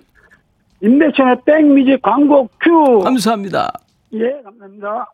[0.83, 2.99] 임백천의 백뮤직 광고 큐.
[2.99, 3.71] 감사합니다.
[4.13, 5.11] 예, 감사합니다.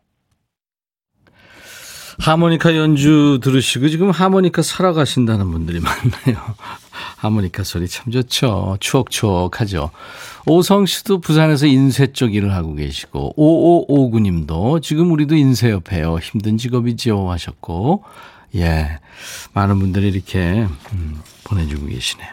[2.18, 6.42] 하모니카 연주 들으시고 지금 하모니카 사러 가신다는 분들이 많네요.
[7.16, 8.76] 하모니카 소리 참 좋죠.
[8.80, 9.90] 추억추억하죠.
[10.46, 16.18] 오성 씨도 부산에서 인쇄 쪽 일을 하고 계시고 5559님도 지금 우리도 인쇄협회요.
[16.18, 18.04] 힘든 직업이지요 하셨고
[18.56, 18.98] 예
[19.52, 22.28] 많은 분들이 이렇게 음, 보내주고 계시네요.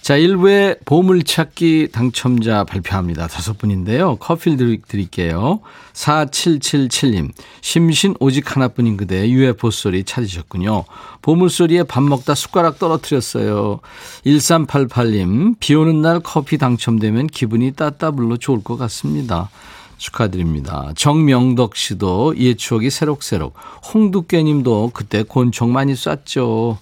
[0.00, 3.26] 자, 1부에 보물찾기 당첨자 발표합니다.
[3.26, 4.16] 다섯 분인데요.
[4.16, 5.60] 커피를 드릴게요.
[5.92, 7.30] 4777님,
[7.60, 10.84] 심신 오직 하나뿐인 그대 UFO 소리 찾으셨군요.
[11.20, 13.80] 보물소리에 밥 먹다 숟가락 떨어뜨렸어요.
[14.24, 19.50] 1388님, 비 오는 날 커피 당첨되면 기분이 따따블로 좋을 것 같습니다.
[19.98, 20.92] 축하드립니다.
[20.96, 23.54] 정명덕 씨도 이의 추억이 새록새록.
[23.92, 26.78] 홍두깨 님도 그때 곤충 많이 쐈죠.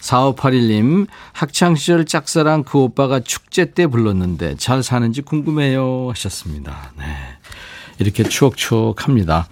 [0.00, 6.92] 4581님, 학창시절 짝사랑 그 오빠가 축제 때 불렀는데 잘 사는지 궁금해요 하셨습니다.
[6.98, 7.04] 네.
[7.98, 9.48] 이렇게 추억추억합니다.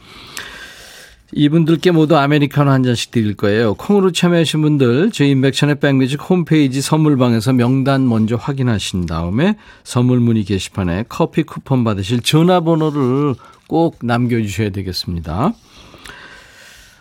[1.32, 3.74] 이분들께 모두 아메리카노 한 잔씩 드릴 거예요.
[3.74, 11.04] 콩으로 참여하신 분들 저희 인백션의 백뮤직 홈페이지 선물방에서 명단 먼저 확인하신 다음에 선물 문의 게시판에
[11.08, 13.34] 커피 쿠폰 받으실 전화번호를
[13.66, 15.52] 꼭 남겨주셔야 되겠습니다.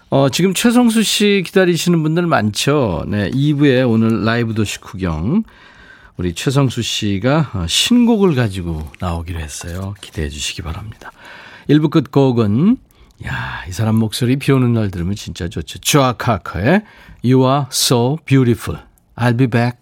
[0.09, 3.03] 어, 지금 최성수 씨 기다리시는 분들 많죠.
[3.07, 5.43] 네, 2부에 오늘 라이브 도시 구경.
[6.15, 9.95] 우리 최성수 씨가 어, 신곡을 가지고 나오기로 했어요.
[9.99, 11.11] 기대해 주시기 바랍니다.
[11.69, 12.77] 1부 끝곡은,
[13.25, 15.79] 야, 이 사람 목소리 비 오는 날 들으면 진짜 좋죠.
[15.79, 16.83] 조아 카커의
[17.25, 18.81] You are so beautiful.
[19.17, 19.77] I'll be back.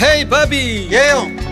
[0.00, 1.47] 헤이 바비 예영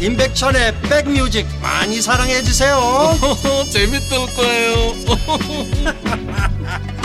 [0.00, 2.78] 임백천의 백뮤직 많이 사랑해 주세요
[3.70, 4.94] 재밌을 거예요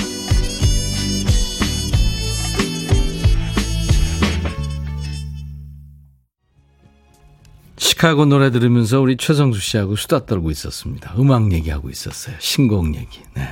[7.77, 11.13] 시카고 노래 들으면서 우리 최성수 씨하고 수다 떨고 있었습니다.
[11.17, 12.36] 음악 얘기하고 있었어요.
[12.39, 13.21] 신곡 얘기.
[13.36, 13.47] 네.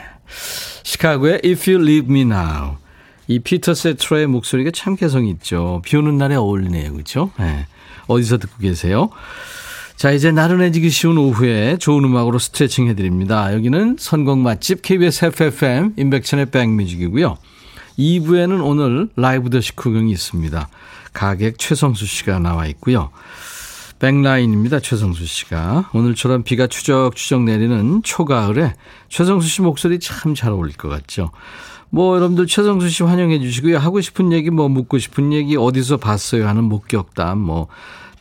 [0.83, 2.77] 시카고의 If You Leave Me Now.
[3.27, 5.81] 이 피터 세트로의 목소리가 참 개성 있죠.
[5.85, 6.91] 비 오는 날에 어울리네요.
[6.91, 7.31] 그렇죠?
[7.39, 7.67] 네.
[8.07, 9.09] 어디서 듣고 계세요?
[9.95, 13.53] 자, 이제 나른해지기 쉬운 오후에 좋은 음악으로 스트레칭 해드립니다.
[13.53, 17.37] 여기는 선곡 맛집 KBS FFM 인백천의 백뮤직이고요.
[17.97, 20.67] 2부에는 오늘 라이브 더시 구경이 있습니다.
[21.13, 23.11] 가객 최성수 씨가 나와 있고요.
[23.99, 24.79] 백라인입니다.
[24.81, 25.91] 최성수 씨가.
[25.93, 28.73] 오늘처럼 비가 추적추적 내리는 초가을에
[29.07, 31.31] 최성수 씨 목소리 참 잘 어울릴 것 같죠.
[31.93, 33.77] 뭐 여러분들 최성수 씨 환영해 주시고요.
[33.77, 37.67] 하고 싶은 얘기 뭐 묻고 싶은 얘기 어디서 봤어요 하는 목격담 뭐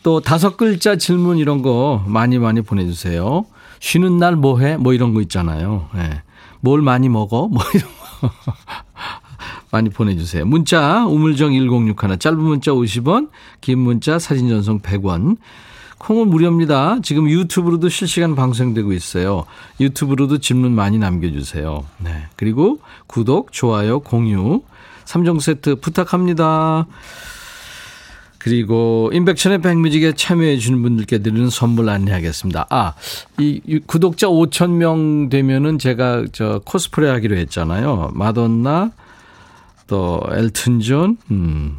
[0.02, 3.44] 또 다섯 글자 질문 이런 거 많이 많이 보내주세요.
[3.80, 4.76] 쉬는 날 뭐 해?
[4.76, 5.88] 뭐 이런 거 있잖아요.
[5.96, 6.22] 예.
[6.61, 7.48] 뭘 많이 먹어?
[7.48, 7.88] 뭐 이런
[8.20, 8.30] 거.
[9.70, 10.44] 많이 보내주세요.
[10.44, 13.30] 문자 우물정 1061 짧은 문자 50원
[13.61, 15.37] 긴 문자 사진 전송 100원
[16.02, 16.98] 콩은 무료입니다.
[17.02, 19.44] 지금 유튜브로도 실시간 방송되고 있어요.
[19.78, 21.84] 유튜브로도 질문 많이 남겨주세요.
[21.98, 22.26] 네.
[22.34, 24.62] 그리고 구독, 좋아요, 공유
[25.04, 26.86] 3종 세트 부탁합니다.
[28.38, 32.66] 그리고 인백천의 백뮤직에 참여해 주는 분들께 드리는 선물 안내하겠습니다.
[32.70, 32.94] 아,
[33.38, 38.10] 이 구독자 5천 명 되면은 제가 저 코스프레 하기로 했잖아요.
[38.14, 38.90] 마돈나,
[39.86, 41.78] 또 엘튼 존, 음,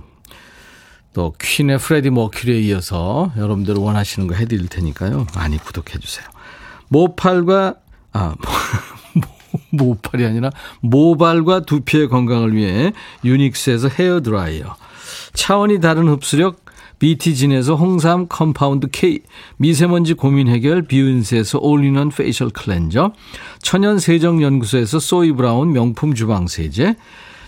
[1.13, 5.27] 또 퀸의 프레디 머큐리에 이어서 여러분들 원하시는 거 해드릴 테니까요.
[5.35, 6.25] 많이 구독해 주세요.
[6.89, 7.75] 모팔과
[8.11, 8.35] 아
[9.69, 10.49] 모팔이 아니라
[10.81, 12.91] 모발과 두피의 건강을 위해
[13.23, 14.75] 유닉스에서 헤어 드라이어.
[15.33, 16.63] 차원이 다른 흡수력
[16.99, 19.19] BT진에서 홍삼 compound K,
[19.57, 23.11] 미세먼지 고민 해결 비윤세에서 all-in-one facial cleanser,
[23.61, 26.95] 천연 세정 연구소에서 소이 브라운 명품 주방 세제,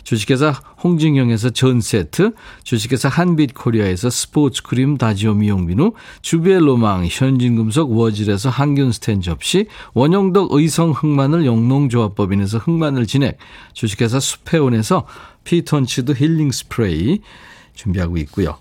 [0.05, 0.51] 주식회사
[0.83, 2.31] 홍진경에서 전 세트,
[2.63, 9.65] 주식회사 한빛코리아에서 스포츠 크림 다지오 미용비누, 주베로망 현진금속 워즐에서 항균 스텐 접시,
[9.95, 13.39] 원형덕 의성 흑마늘 영농조합법인에서 흑마늘 진액,
[13.73, 15.07] 주식회사 수페온에서
[15.43, 17.21] 피톤치드 힐링 스프레이
[17.73, 18.57] 준비하고 있고요.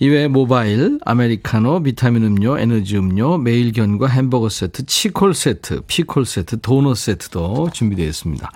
[0.00, 6.96] 이외에 모바일, 아메리카노, 비타민 음료, 에너지 음료, 매일견과 햄버거 세트, 치콜 세트, 피콜 세트, 도넛
[6.96, 8.50] 세트도 준비되어 있습니다.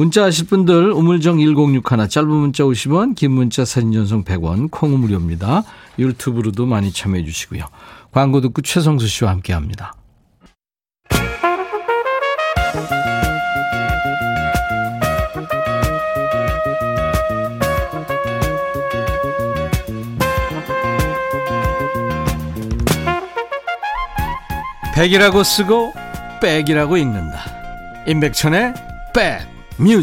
[0.00, 5.62] 문자 하실 분들 우물정 1061 짧은 문자 50원 긴 문자 사진 전송 100원 콩 무료입니다.
[5.98, 7.66] 유튜브로도 많이 참여해 주시고요.
[8.10, 9.92] 광고 듣고 최성수 씨와 함께합니다.
[24.94, 25.92] 백이라고 쓰고
[26.40, 27.38] 백이라고 읽는다.
[28.06, 28.72] 임백천의
[29.14, 30.02] 백 뮤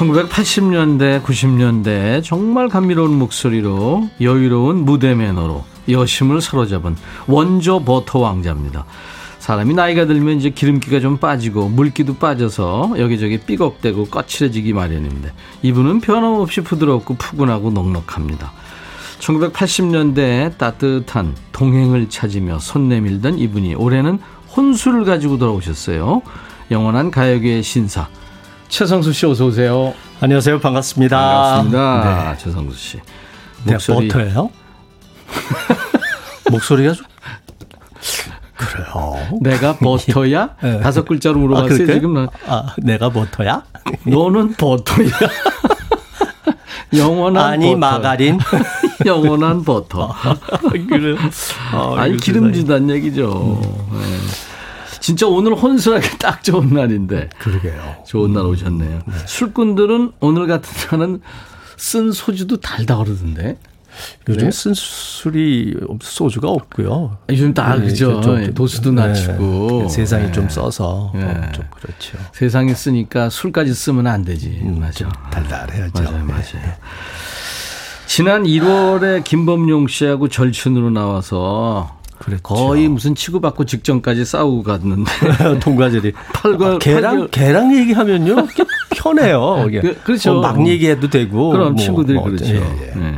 [0.00, 8.86] (1980년대) (90년대) 정말 감미로운 목소리로 여유로운 무대 매너로 여심을 사로잡은 원조 버터 왕자입니다.
[9.40, 15.32] 사람이 나이가 들면 이제 기름기가 좀 빠지고 물기도 빠져서 여기저기 삐걱대고 거칠어지기 마련인데
[15.62, 18.52] 이분은 변함없이 부드럽고 푸근하고 넉넉합니다.
[19.18, 24.18] 1980년대에 따뜻한 동행을 찾으며 손 내밀던 이분이 올해는
[24.56, 26.22] 혼수를 가지고 돌아오셨어요.
[26.70, 28.08] 영원한 가요계의 신사
[28.70, 29.94] 최성수 씨 어서 오세요.
[30.20, 30.60] 안녕하세요.
[30.60, 31.16] 반갑습니다.
[31.18, 32.30] 반갑습니다.
[32.32, 32.38] 네.
[32.38, 33.00] 최성수 씨.
[33.64, 34.50] 목소리 버터예요?
[36.50, 37.04] 목소리가 좀
[38.56, 39.38] 그래요.
[39.40, 40.50] 내가 버터야?
[40.62, 40.80] 네.
[40.80, 41.82] 다섯 글자로 물어봤어요.
[41.82, 43.62] 아, 지금 아, 내가 버터야?
[44.06, 45.08] 너는 버터야.
[46.96, 47.76] 영원한 아니 버터.
[47.78, 48.38] 마가린
[49.06, 50.14] 영원한 버터.
[50.88, 51.16] 그래.
[51.74, 53.60] 어, 아니 기름지단 얘기죠.
[53.62, 53.98] 음.
[53.98, 54.49] 네.
[55.00, 57.30] 진짜 오늘 혼술하기 딱 좋은 날인데.
[57.38, 58.04] 그러게요.
[58.06, 59.02] 좋은 날 오셨네요.
[59.06, 59.14] 네.
[59.26, 61.20] 술꾼들은 오늘 같은 날은
[61.76, 63.56] 쓴 소주도 달다 그러던데.
[64.28, 64.50] 요즘 그래?
[64.50, 67.18] 쓴 술이 소주가 없고요.
[67.30, 68.20] 요즘 다 네, 그죠.
[68.20, 69.06] 좀, 도수도 네.
[69.08, 69.88] 낮추고 네.
[69.88, 70.32] 세상이 네.
[70.32, 71.24] 좀 써서 네.
[71.24, 72.16] 어, 좀 그렇죠.
[72.32, 74.60] 세상이 쓰니까 술까지 쓰면 안 되지.
[74.62, 75.08] 음, 맞아.
[75.30, 76.02] 달달해야죠.
[76.02, 76.74] 맞아요, 맞아요.
[78.06, 82.42] 지난 1월에 김범용 씨하고 절친으로 나와서 그랬죠.
[82.42, 85.10] 거의 무슨 치고받고 직전까지 싸우고 갔는데
[85.60, 87.30] 동과절이 팔과 아, 개랑 8개월.
[87.30, 88.46] 개랑 얘기하면요
[88.94, 89.66] 편해요.
[90.04, 91.50] 그, 렇죠 어, 막 얘기해도 되고.
[91.50, 92.54] 그럼 뭐, 친구들이 뭐, 그렇죠.
[92.54, 92.92] 예, 예.
[92.94, 93.16] 네.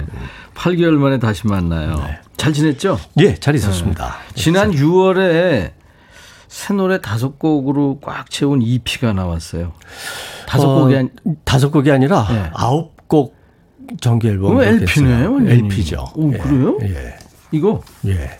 [0.54, 1.96] 8개월 만에 다시 만나요.
[1.96, 2.18] 네.
[2.36, 2.98] 잘 지냈죠?
[3.18, 4.16] 예, 잘 있었습니다.
[4.34, 4.40] 네.
[4.40, 5.72] 지난 6월에
[6.46, 9.72] 새 노래 다섯 곡으로 꽉 채운 EP가 나왔어요.
[10.46, 11.08] 다섯 어, 곡이 아니,
[11.44, 12.50] 다섯 곡이 아니라 네.
[12.54, 13.34] 아홉 곡
[14.00, 14.60] 정규 앨범.
[14.62, 15.38] LP네요.
[15.48, 16.04] LP죠.
[16.14, 16.38] 오, 예.
[16.38, 16.78] 그래요?
[16.82, 17.14] 예.
[17.50, 17.80] 이거?
[18.06, 18.38] 예.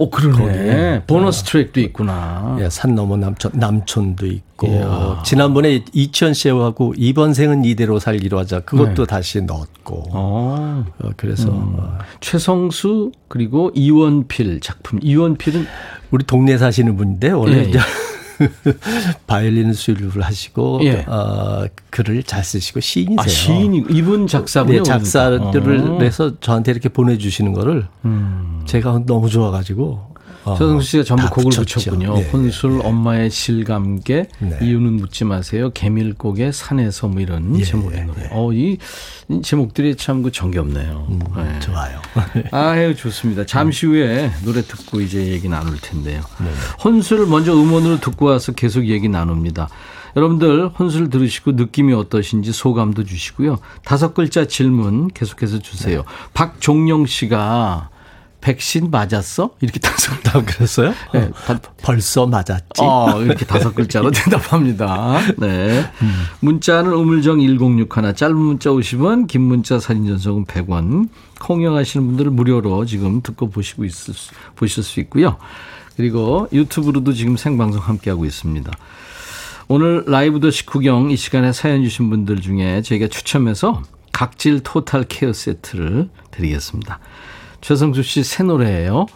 [0.00, 1.02] 오, 그러네.
[1.06, 2.56] 보너스 트랙도 있구나.
[2.58, 4.66] 예, 산 넘어 남촌, 남촌도 있고.
[4.68, 5.22] 이야.
[5.26, 8.60] 지난번에 이천 씨하고 이번 생은 이대로 살기로 하자.
[8.60, 9.06] 그것도 네.
[9.06, 10.04] 다시 넣었고.
[10.10, 10.86] 어.
[11.02, 11.50] 어 그래서.
[11.50, 11.74] 음.
[11.76, 11.98] 어.
[12.20, 15.00] 최성수, 그리고 이원필 작품.
[15.02, 15.66] 이원필은
[16.12, 17.78] 우리 동네 사시는 분인데, 원래 예, 예.
[19.26, 21.04] 바이올린 수료를 하시고 예.
[21.06, 23.20] 어, 글을 잘 쓰시고 시인이세요.
[23.20, 24.78] 아, 시인 이분 작사군요.
[24.78, 25.98] 네, 작사를 어.
[26.00, 28.62] 해서 저한테 이렇게 보내주시는 거를 음.
[28.66, 30.10] 제가 너무 좋아가지고
[30.44, 31.80] 어, 서승수 씨가 전부 곡을 붙였죠.
[31.90, 32.14] 붙였군요.
[32.14, 32.84] 네, 혼술, 네.
[32.86, 34.58] 엄마의 실감계, 네.
[34.62, 35.70] 이유는 묻지 마세요.
[35.74, 38.22] 개밀곡의 산에서 뭐 이런 예, 제목의 노래.
[38.22, 38.28] 예.
[38.30, 38.78] 어, 이
[39.42, 41.06] 제목들이 참 그 정겹네요.
[41.08, 41.58] 음, 네.
[41.60, 41.98] 좋아요.
[42.52, 43.46] 아유, 좋습니다.
[43.46, 46.20] 잠시 후에 노래 듣고 이제 얘기 나눌 텐데요.
[46.40, 46.50] 네.
[46.84, 49.68] 혼술 먼저 음원으로 듣고 와서 계속 얘기 나눕니다.
[50.16, 53.58] 여러분들 혼술 들으시고 느낌이 어떠신지 소감도 주시고요.
[53.84, 55.98] 다섯 글자 질문 계속해서 주세요.
[55.98, 56.04] 네.
[56.34, 57.88] 박종영 씨가
[58.40, 59.50] 백신 맞았어?
[59.60, 60.94] 이렇게 다섯 다 그랬어요?
[61.12, 61.30] 네.
[61.48, 62.80] 어, 벌써 맞았지.
[62.80, 65.20] 어, 이렇게 다섯 글자로 대답합니다.
[65.38, 65.90] 네.
[66.02, 66.24] 음.
[66.40, 71.08] 문자는 우물정 1061 짧은 문자 50원, 긴 문자 사진 전송은 100원.
[71.40, 75.36] 콩영하시는 분들은 무료로 지금 듣고 보시고 있을 수, 보실 수 있고요.
[75.96, 78.70] 그리고 유튜브로도 지금 생방송 함께하고 있습니다.
[79.68, 83.82] 오늘 라이브 더시 구경 이 시간에 사연 주신 분들 중에 저희가 추첨해서
[84.12, 86.98] 각질 토탈 케어 세트를 드리겠습니다.
[87.60, 89.06] 최성수 씨 새 노래예요.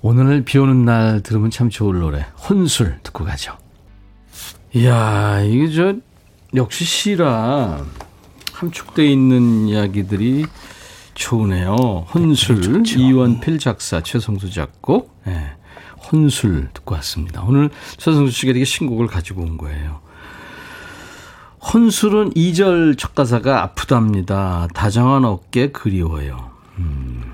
[0.00, 2.26] 오늘 비 오는 날 들으면 참 좋을 노래.
[2.48, 3.56] 혼술 듣고 가죠.
[4.74, 5.94] 이야, 이게 저,
[6.54, 7.84] 역시 시라
[8.52, 10.46] 함축되어 있는 이야기들이
[11.14, 12.06] 좋으네요.
[12.14, 15.52] 혼술, 네, 이원필 작사, 최성수 작곡, 네,
[16.10, 17.42] 혼술 듣고 왔습니다.
[17.42, 20.00] 오늘 최성수 씨가 되게 신곡을 가지고 온 거예요.
[21.72, 24.66] 혼술은 2절 첫 가사가 아프답니다.
[24.74, 26.50] 다정한 어깨 그리워요.
[26.78, 27.31] 음.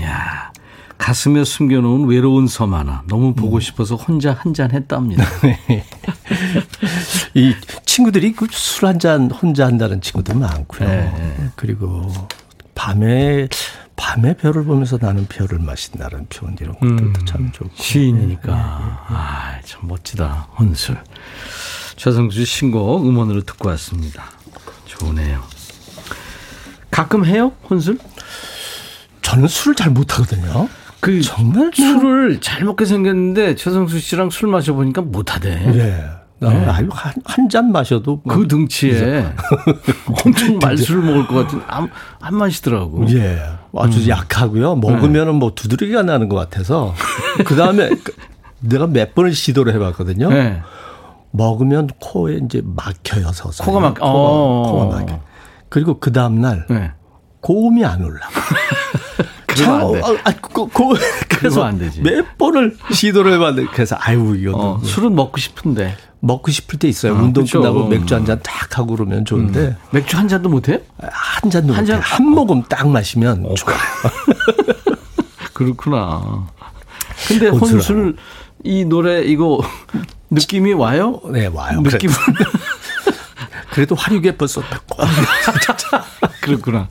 [0.00, 0.52] 야
[0.98, 3.02] 가슴에 숨겨놓은 외로운 섬 하나.
[3.08, 3.60] 너무 보고 음.
[3.60, 5.24] 싶어서 혼자 한 잔 했답니다.
[7.34, 7.54] 이
[7.86, 10.88] 친구들이 그 술 한 잔 혼자 한다는 친구들 많고요.
[10.88, 11.50] 네.
[11.56, 12.12] 그리고
[12.74, 13.48] 밤에
[13.96, 18.64] 밤에 별을 보면서 나는 별을 마신다는 표현 이런 것들도 음, 참 좋고 시인이니까 네, 네,
[19.10, 19.16] 네.
[19.60, 20.96] 아참 멋지다 혼술
[21.96, 24.24] 최성수 신곡 음원으로 듣고 왔습니다
[24.86, 25.42] 좋네요
[26.90, 27.98] 가끔 해요 혼술
[29.32, 30.68] 저는 술을 잘 못하거든요.
[31.00, 35.54] 그 정말 술을 잘 먹게 생겼는데 최성수 씨랑 술 마셔 보니까 못하대.
[35.54, 36.04] 네.
[36.38, 36.48] 네.
[37.24, 39.24] 한, 잔 마셔도 뭐그 등치에
[40.24, 41.88] 엄청 말술을 먹을 것 같은 안,
[42.20, 43.06] 안 마시더라고.
[43.10, 43.38] 예.
[43.76, 44.08] 아주 음.
[44.08, 44.74] 약하고요.
[44.76, 46.94] 먹으면은 뭐 두드러기가 나는 것 같아서
[47.46, 47.90] 그 다음에
[48.60, 50.28] 내가 몇 번을 시도를 해 봤거든요.
[50.28, 50.60] 네.
[51.30, 53.64] 먹으면 코에 이제 막혀요 서서.
[53.64, 54.62] 코가 막, 코가, 어.
[54.62, 55.20] 코가 막혀.
[55.68, 56.90] 그리고 그 다음 날 네.
[57.42, 58.26] 고음이 안 올라.
[59.54, 60.00] 참, 안 돼.
[60.02, 60.94] 아, 아, 고, 고,
[61.28, 62.00] 그래서 안 되지.
[62.00, 67.14] 몇 번을 시도를 해봤는데 그래서 아유 이거 어, 술은 먹고 싶은데 먹고 싶을 때 있어요.
[67.14, 67.60] 아, 운동 그쵸.
[67.60, 69.76] 끝나고 맥주 한 잔 딱 하고 그러면 좋은데 음.
[69.90, 70.80] 맥주 한 잔도 못해?
[71.00, 73.54] 한 잔도 한, 잔, 한 모금 딱 마시면 어.
[73.54, 73.76] 좋아요.
[75.52, 76.46] 그렇구나.
[77.28, 78.16] 근데 혼술
[78.64, 79.60] 이 노래 이거
[80.30, 81.20] 느낌이 와요?
[81.30, 81.82] 네 와요.
[81.82, 82.08] 느낌.
[83.72, 84.84] 그래도 화류계 벌써 딱.
[86.42, 86.88] 그렇구나.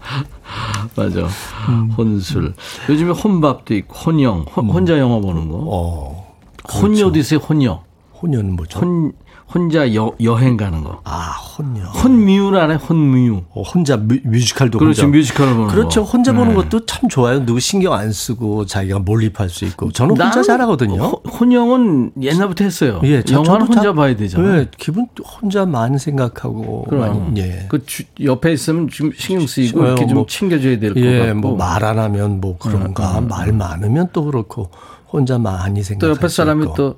[0.96, 1.28] 맞아.
[1.70, 1.92] 음.
[1.92, 2.54] 혼술.
[2.90, 4.46] 요즘에 혼밥도 있고, 혼영.
[4.56, 4.70] 혼, 음.
[4.70, 5.60] 혼자 영화 보는 거.
[5.68, 6.36] 어.
[6.64, 6.88] 그렇죠.
[6.88, 7.84] 혼여도 있어요, 혼여.
[8.22, 8.80] 혼여는 뭐죠?
[8.80, 9.12] 혼,
[9.54, 11.02] 혼자 여, 여행 가는 거.
[11.04, 11.84] 아, 혼요.
[11.84, 13.42] 혼미유라네, 혼미유.
[13.50, 15.18] 어, 혼자 뮤, 뮤지컬도 그렇죠, 혼자.
[15.18, 16.06] 뮤지컬을 보는 그렇죠.
[16.06, 16.10] 거.
[16.10, 16.56] 혼자 보는 네.
[16.56, 17.46] 것도 참 좋아요.
[17.46, 19.92] 누구 신경 안 쓰고 자기가 몰입할 수 있고.
[19.92, 21.04] 저는 혼자 잘하거든요.
[21.40, 23.02] 혼영은 옛날부터 했어요.
[23.04, 24.60] 예, 영화는 혼자 자, 봐야 되잖아요.
[24.60, 25.08] 예, 기분
[25.42, 26.86] 혼자만 생각하고.
[26.90, 27.34] 그럼.
[27.38, 27.66] 예.
[27.68, 31.40] 그 주, 옆에 있으면 좀 신경 쓰이고 이렇게 좀 뭐, 챙겨줘야 될것 예, 같고.
[31.40, 33.20] 뭐말 안 하면 뭐 그런가.
[33.20, 34.70] 음, 음, 말 많으면 또 그렇고
[35.12, 36.06] 혼자 많이 생각.
[36.08, 36.68] 또 옆에 사람이.
[36.78, 36.96] 또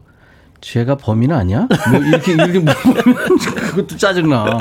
[0.63, 1.67] 쟤가 범인 아니야?
[1.91, 3.03] 뭐 이렇게 이렇게 물어보면
[3.37, 4.57] 그것도 짜증나.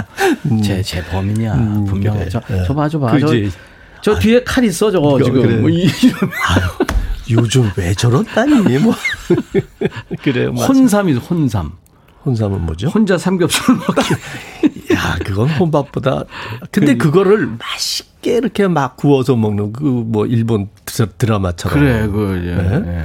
[0.51, 0.61] 음.
[0.61, 1.55] 쟤, 쟤 범인이야.
[1.55, 2.19] 음, 분명해.
[2.19, 2.29] 그래.
[2.29, 2.65] 저, 네.
[2.67, 3.17] 저 봐, 저 봐.
[3.21, 3.29] 저,
[4.03, 5.43] 저 뒤에 칼 있어, 저거 그 지금.
[5.43, 5.57] 그래.
[5.59, 5.87] 뭐 이,
[7.31, 8.79] 요즘 왜 저렇다니?
[8.79, 8.95] 뭐.
[10.23, 10.49] 그래요.
[10.51, 11.71] 혼삼이 혼삼.
[12.27, 12.89] 혼삼은 뭐죠?
[12.89, 14.95] 혼자 삼겹살 먹기.
[14.95, 16.25] 야, 그건 혼밥보다.
[16.73, 20.69] 근데 그, 그거를 맛있게 이렇게 막 구워서 먹는 그 뭐 일본
[21.19, 21.79] 드라마처럼.
[21.79, 22.55] 그래, 그, 예.
[22.55, 22.99] 네?
[22.99, 23.05] 예.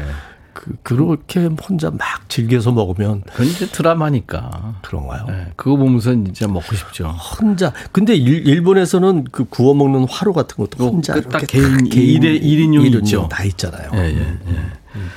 [0.58, 3.22] 그, 그렇게 혼자 막 즐겨서 먹으면.
[3.28, 4.80] 그건 이제 드라마니까.
[4.82, 5.26] 그런가요?
[5.28, 7.10] 네, 그거 보면서 진짜 먹고 싶죠.
[7.10, 7.72] 혼자.
[7.91, 11.14] 근데 일, 본에서는 그 구워 먹는 화로 같은 것도 어, 혼자.
[11.14, 13.28] 그 딱 개인, 개인 1인용 있죠.
[13.30, 13.91] 다 있잖아요.
[13.93, 14.22] 예, 예, 예.
[14.95, 15.10] 음.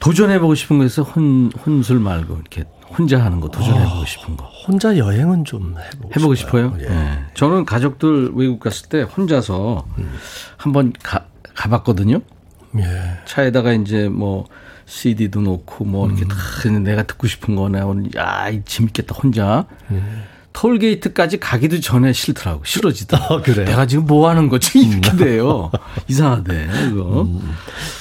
[0.00, 4.44] 도전해보고 싶은 거에서 혼, 혼술 말고 이렇게 혼자 하는 거 도전해보고 어, 싶은 거.
[4.66, 6.74] 혼자 여행은 좀 해보고, 해보고 싶어요.
[6.78, 6.90] 싶어요?
[6.90, 6.94] 예.
[6.94, 7.18] 예.
[7.34, 10.12] 저는 가족들 외국 갔을 때 혼자서 음.
[10.58, 11.24] 한번 가,
[11.54, 12.20] 가봤거든요.
[12.78, 13.18] 예.
[13.26, 14.46] 차에다가 이제 뭐
[14.86, 16.28] CD도 놓고 뭐 이렇게 음.
[16.28, 16.36] 다
[16.80, 19.66] 내가 듣고 싶은 거나 오늘 야, 재밌겠다 혼자.
[19.92, 20.02] 예.
[20.52, 22.62] 톨게이트까지 가기도 전에 싫더라고.
[22.64, 23.34] 싫어지더라고.
[23.34, 23.64] 아, 그래.
[23.64, 24.78] 내가 지금 뭐 하는 거지?
[24.84, 25.70] 이렇게 돼요.
[26.08, 27.22] 이상하대, 이거.
[27.22, 27.40] 음.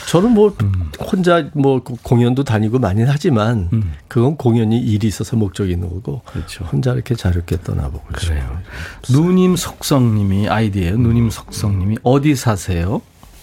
[0.07, 0.91] 저는 뭐 음.
[0.99, 3.93] 혼자 뭐 공연도 다니고 많이 하지만 음.
[4.07, 6.21] 그건 공연이 일이 있어서 목적이 있는 거고.
[6.25, 6.65] 그렇죠.
[6.65, 8.59] 혼자 이렇게 자유롭게 떠나보고 그래요.
[9.09, 10.97] 누님 속성님이 아이디예요.
[10.97, 13.01] 누님 속성님이 어디 사세요?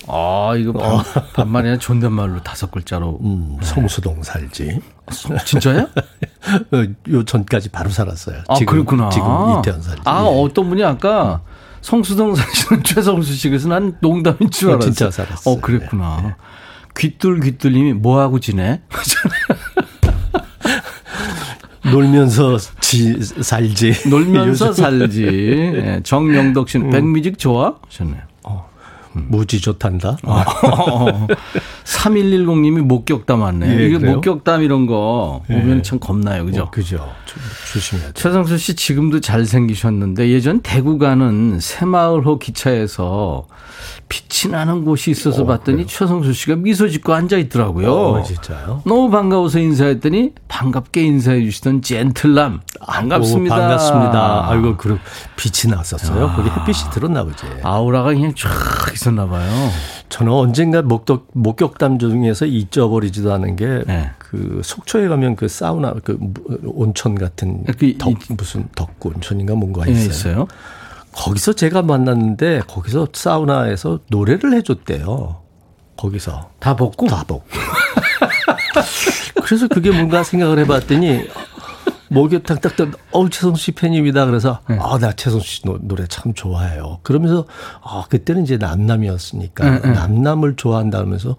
[0.09, 1.03] 아, 이거 반, 어.
[1.35, 3.19] 반말이나 존댓말로 다섯 글자로.
[3.23, 3.67] 음, 네.
[3.67, 4.81] 성수동 살지.
[5.07, 5.89] 아, 진짜요?
[6.73, 8.43] 어, 요 전까지 바로 살았어요.
[8.49, 9.11] 아, 지금, 그렇구나.
[9.11, 9.27] 지금
[9.59, 10.03] 이태원 살지.
[10.05, 10.41] 아, 예.
[10.43, 11.43] 어떤 분이 아까
[11.81, 14.87] 성수동 사시는 최성수 씨 그래서 난 농담인 줄 어, 알았어.
[14.87, 15.51] 진짜 살았어.
[15.51, 16.21] 어, 그랬구나.
[16.23, 16.35] 네.
[16.97, 18.81] 귀뚤귀뚤님이 뭐 하고 지내?
[21.91, 24.09] 놀면서 지, 살지.
[24.11, 25.23] 놀면서 살지.
[25.25, 26.91] 네, 정영덕 씨는 음.
[26.91, 27.77] 백뮤직 좋아?
[27.87, 28.28] 하셨네요.
[29.13, 30.19] 무지 좋단다.
[30.23, 30.45] 아.
[31.85, 33.81] 3110님이 목격담 왔네요.
[33.81, 34.15] 예, 이게 그래요?
[34.17, 35.83] 목격담 이런 거 보면 예.
[35.83, 36.45] 참 겁나요.
[36.45, 36.63] 그죠?
[36.65, 37.09] 어, 그죠.
[37.73, 38.13] 조심해야 돼.
[38.15, 43.47] 최성수 씨 지금도 잘생기셨는데 예전 대구 가는 새마을호 기차에서
[44.09, 45.87] 빛이 나는 곳이 있어서 어, 봤더니 그래요?
[45.87, 47.93] 최성수 씨가 미소 짓고 앉아 있더라고요.
[47.93, 48.83] 어, 진짜요?
[48.87, 52.61] 너무 반가워서 인사했더니 반갑게 인사해 주시던 젠틀남.
[52.87, 53.55] 반갑습니다.
[53.55, 54.49] 오, 반갑습니다.
[54.51, 54.99] 아이고, 그럼
[55.37, 56.29] 빛이 났었어요.
[56.29, 56.37] 아.
[56.37, 57.45] 거기 햇빛이 들었나 보지.
[57.63, 58.49] 아우라가 그냥 쫙
[58.99, 59.49] 있었나 봐요.
[60.09, 64.11] 저는 언젠가 목격, 목격담 중에서 잊어버리지도 않은 게, 네.
[64.19, 66.19] 그 속초에 가면 그 사우나, 그
[66.65, 69.95] 온천 같은 그, 덕, 무슨 덕구 온천인가 뭔가 있어요.
[69.95, 70.49] 네, 있어요.
[71.13, 75.43] 거기서 제가 만났는데 거기서 사우나에서 노래를 해줬대요.
[75.97, 77.45] 거기서 다 벗고 다 벗고.
[79.43, 81.29] 그래서 그게 뭔가 생각을 해봤더니
[82.11, 84.27] 목이 탁탁탁 어 최성수 씨 팬입니다.
[84.27, 84.79] 그래서 네.
[84.81, 86.99] 아 나 최성수 씨 노래 참 좋아해요.
[87.03, 87.45] 그러면서
[87.83, 89.93] 아 그때는 이제 남남이었으니까 네, 네.
[89.93, 91.37] 남남을 좋아한다면서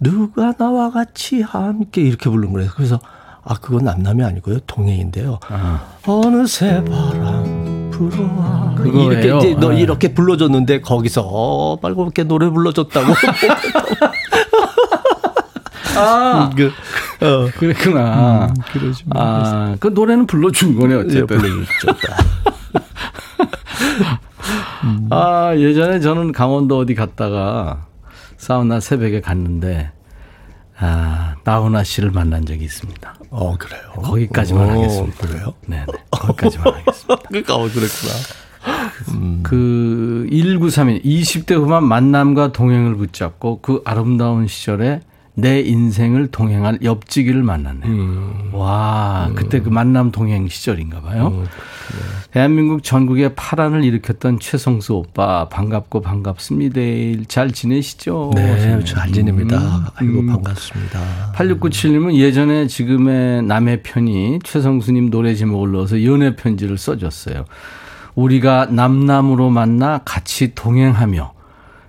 [0.00, 2.70] 누가 나와 같이 함께 이렇게 부른 거예요.
[2.74, 2.98] 그래서
[3.44, 5.38] 아 그건 남남이 아니고요 동해인데요.
[5.48, 5.80] 아.
[6.06, 9.80] 어느새 바람 불어와 이렇게 이제 너 네.
[9.80, 13.06] 이렇게 불러줬는데 거기서 어, 빨갛게 노래 불러줬다고.
[15.98, 16.66] 아, 그,
[17.24, 17.50] 어.
[17.56, 18.46] 그랬구나.
[18.46, 21.20] 음, 그러지 아, 그 노래는 불러준 거네, 어쨌든.
[21.20, 22.16] 예, 불러줬다.
[24.84, 25.08] 음.
[25.10, 27.86] 아, 예전에 저는 강원도 어디 갔다가
[28.36, 29.90] 사우나 새벽에 갔는데,
[30.78, 33.14] 아, 나훈아 씨를 만난 적이 있습니다.
[33.30, 33.82] 어, 그래요.
[33.96, 35.26] 거기까지만 오, 하겠습니다.
[35.26, 35.54] 그래요?
[35.66, 35.92] 네, 네.
[36.10, 37.16] 거기까지만 하겠습니다.
[37.28, 38.12] 그러니까, 어, 그랬구나.
[39.14, 39.40] 음.
[39.42, 45.00] 그 1931, 20대 후반 만남과 동행을 붙잡고 그 아름다운 시절에
[45.38, 47.92] 내 인생을 동행할 옆지기를 만났네요.
[47.92, 48.50] 음.
[48.52, 51.28] 와, 그때 그 만남 동행 시절인가 봐요.
[51.28, 51.44] 음.
[52.32, 56.80] 대한민국 전국에 파란을 일으켰던 최성수 오빠 반갑고 반갑습니다.
[57.28, 58.32] 잘 지내시죠?
[58.34, 59.58] 네, 잘 지냅니다.
[59.58, 59.84] 음.
[59.94, 61.32] 아이고 반갑습니다.
[61.36, 67.44] 8697님은 예전에 지금의 남의 편이 최성수님 노래 제목을 넣어서 연애 편지를 써줬어요.
[68.16, 71.37] 우리가 남남으로 만나 같이 동행하며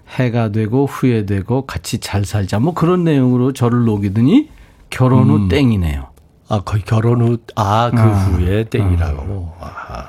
[0.10, 4.50] 해가 되고 후회되고 같이 잘 살자 뭐 그런 내용으로 저를 녹이더니
[4.90, 5.48] 결혼 후 음.
[5.50, 6.10] 땡이네요.
[6.50, 9.54] 아 거의 결혼 후 아그 아, 후에 땡이라고.
[9.60, 10.08] 아.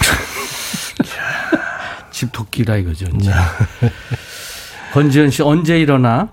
[2.10, 3.06] 집 토끼라 이거죠.
[3.14, 3.30] 이제.
[4.92, 6.28] 권지현 씨 언제 일어나?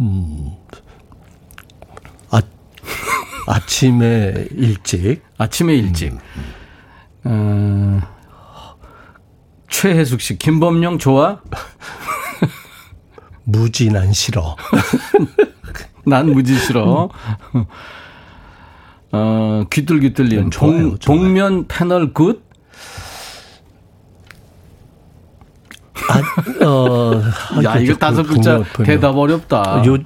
[0.00, 0.50] 음.
[2.30, 2.40] 아
[3.46, 5.22] 아침에 일찍.
[5.38, 6.12] 아침에 일찍.
[6.12, 6.18] 음.
[7.24, 8.00] 어,
[9.82, 11.40] 최혜숙 씨, 김범용 좋아?
[13.42, 14.56] 무지 난 싫어.
[16.06, 17.08] 난 무지 싫어.
[19.10, 22.44] 어, 귀뚤귀뚤님, 동, 동면 패널 good?
[26.08, 27.20] 아, 어,
[27.64, 29.82] 야, 이거 다섯 글자 대답 어렵다.
[29.84, 29.98] 요,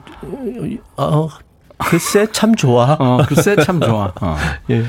[0.96, 1.28] 어,
[1.76, 2.96] 글쎄 참 좋아.
[2.98, 4.10] 어, 글쎄 참 좋아.
[4.22, 4.36] 어.
[4.70, 4.86] 예.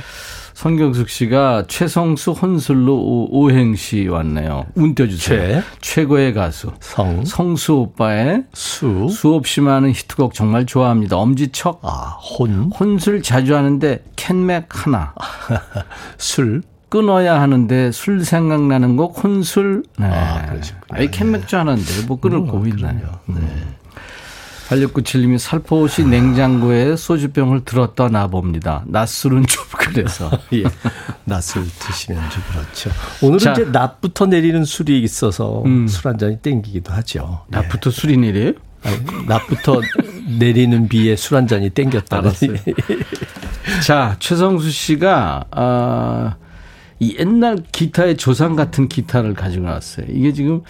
[0.62, 4.66] 성경숙 씨가 최성수 혼술로 오행시 왔네요.
[4.74, 5.62] 운 띄워주세요.
[5.62, 5.64] 최.
[5.82, 6.72] 최고의 가수.
[6.80, 7.24] 성.
[7.26, 9.08] 성수 오빠의 수.
[9.12, 11.16] 수없이 많은 히트곡 정말 좋아합니다.
[11.16, 11.82] 엄지척.
[11.84, 12.72] 아, 혼.
[12.72, 15.14] 혼술 자주 하는데 캔맥 하나.
[16.18, 16.64] 술.
[16.90, 19.84] 끊어야 하는데 술 생각나는 곡 혼술.
[20.00, 20.08] 네.
[20.08, 20.82] 아, 그러시군요.
[20.90, 23.20] 아이 캔맥주 하는데 뭐 끊을 음, 곡이 있나요?
[23.28, 23.42] 네.
[24.68, 28.84] 8697님이 살포시 냉장고에 소주병을 들었다 놔봅니다.
[28.88, 30.30] 낮술은 좀 그래서.
[30.54, 30.64] 예.
[31.24, 32.90] 낮술 드시면 좀 그렇죠.
[33.22, 35.88] 오늘은 자, 이제 낮부터 내리는 술이 있어서 음.
[35.88, 37.42] 술한 잔이 땡기기도 하죠.
[37.48, 37.94] 낮부터 예.
[37.94, 38.54] 술이 내려요?
[38.84, 38.98] 아니,
[39.28, 39.82] 낮부터
[40.38, 42.22] 내리는 비에 술 한 잔이 땡겼다.
[43.86, 46.36] 자, 최성수 씨가, 아,
[47.00, 50.08] 이 옛날 기타의 조상 같은 기타를 가지고 나왔어요.
[50.10, 50.62] 이게 지금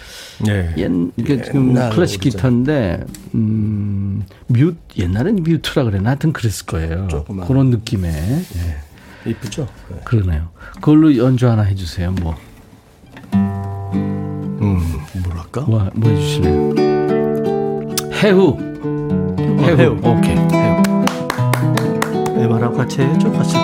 [0.44, 0.74] 네.
[0.76, 3.04] 옛 이게 지금 클래식 기타인데
[3.34, 7.08] 음, 뮤 옛날엔 뮤트라 그래나 하여튼 그랬을 거예요.
[7.08, 7.46] 조그만.
[7.46, 8.76] 그런 느낌의 네.
[9.30, 9.66] 이쁘죠?
[10.04, 10.48] 그러네요.
[10.76, 12.12] 그걸로 연주 하나 해주세요.
[12.22, 12.34] 뭐,
[13.34, 14.80] 음,
[15.24, 15.62] 뭐랄까?
[15.62, 16.74] 뭐, 뭐 해주실래요?
[18.22, 18.58] 해후.
[19.60, 19.76] 해후.
[19.76, 19.92] 해후.
[20.02, 20.36] 오케이.
[20.36, 21.04] 해후.
[22.38, 23.56] 에마랑 같이 해줘, 같이.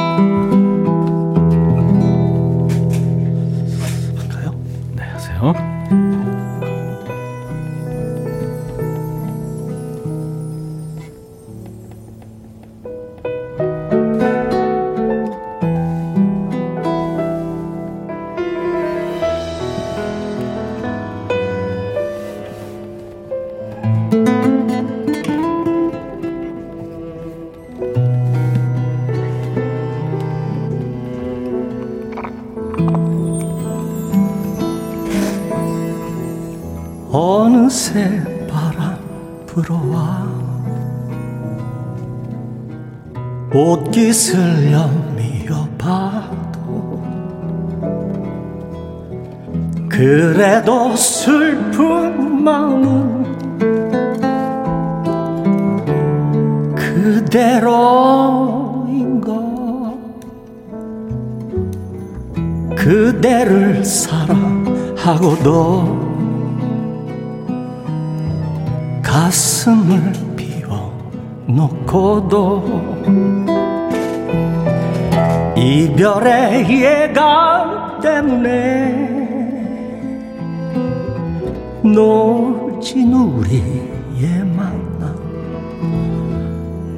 [5.53, 5.74] 네, 하세요.
[37.95, 38.99] 어느새 바람
[39.47, 40.27] 불어와.
[43.55, 47.01] 옷깃을 연미어 봐도
[49.89, 53.23] 그래도 슬픈 마음은
[56.75, 57.95] 그대로인가
[62.77, 64.45] 그대를 사랑하고도
[69.65, 70.93] 가슴을 비워
[71.47, 72.63] 놓고도
[75.57, 79.15] 이별의 예감 때문에
[81.83, 85.17] 놓친 우리의 만남.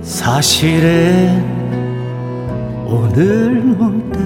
[0.02, 1.44] 사실은
[2.84, 4.18] 오늘 문득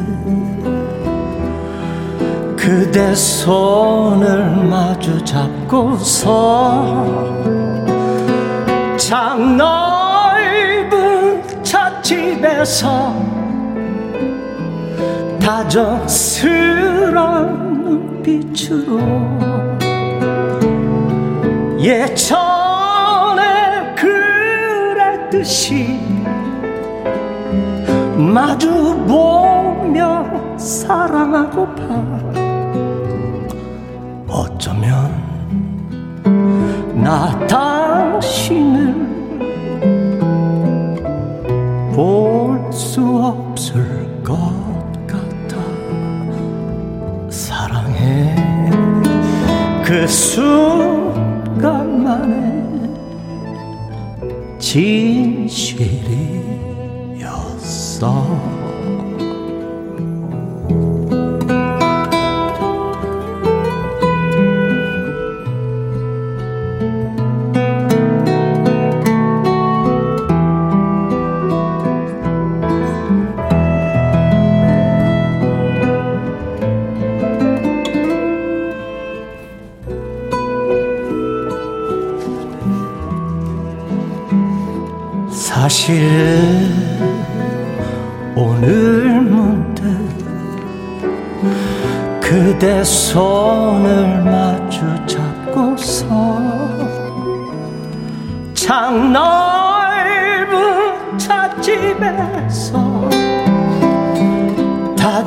[2.57, 6.31] 그대 손을 마주 잡고서
[9.11, 13.13] 참 넓은 찻집에서
[15.43, 17.13] 다정스런
[17.83, 19.01] 눈빛으로
[21.81, 22.37] 예전에
[23.97, 25.99] 그랬듯이
[28.17, 29.27] 마주보며
[30.57, 31.83] 사랑하고파
[34.29, 35.11] 어쩌면
[36.95, 37.70] 나당
[50.11, 50.80] 그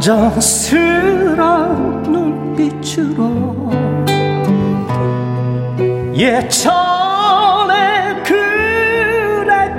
[0.03, 3.71] 정스런 눈빛으로
[6.13, 6.83] 예전에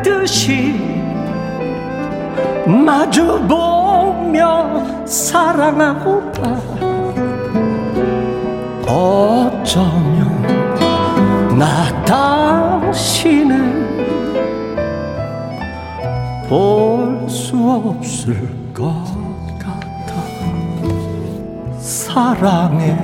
[0.02, 0.80] 그랬듯이
[2.66, 4.42] 마주보며
[5.04, 6.40] 사랑하고파
[8.88, 10.24] 어쩌면
[11.58, 13.54] 나 당신을
[16.48, 18.63] 볼 수 없을
[22.14, 22.96] 사랑해.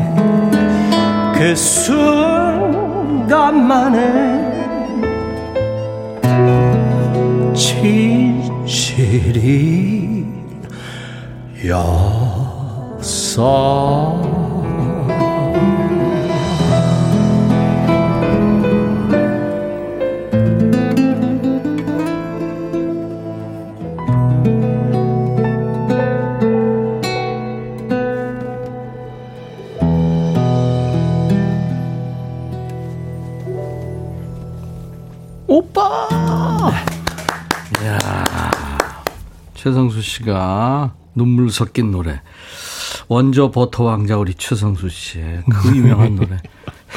[1.34, 2.30] 그 순간만에
[13.02, 13.99] 진실이었어
[39.70, 42.20] 최성수 씨가 눈물 섞인 노래.
[43.06, 46.38] 원조 버터 왕자 우리 최성수 씨의 그 유명한 노래.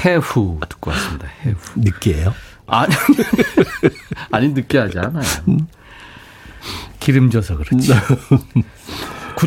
[0.04, 1.28] 해후 듣고 왔습니다.
[1.44, 1.56] 해후.
[1.76, 2.34] 느끼해요?
[2.66, 2.96] 아니,
[4.32, 5.24] 아니 느끼하지 않아요.
[7.00, 7.94] 기름져서 그렇지.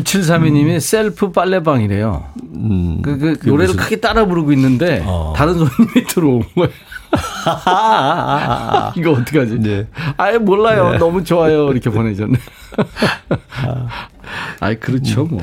[0.03, 2.23] 9732님이 셀프 빨래방이래요.
[2.55, 5.33] 음, 그, 그 노래를 무슨- 크게 따라 부르고 있는데 어.
[5.35, 6.69] 다른 손님이 들어온 거예요.
[8.97, 9.59] 이거 어떡하지?
[9.59, 9.87] 네.
[10.17, 10.97] 아예 몰라요.
[10.99, 11.71] 너무 좋아요.
[11.71, 12.37] 이렇게 보내줬네.
[14.59, 15.39] 아이 그렇죠 뭐.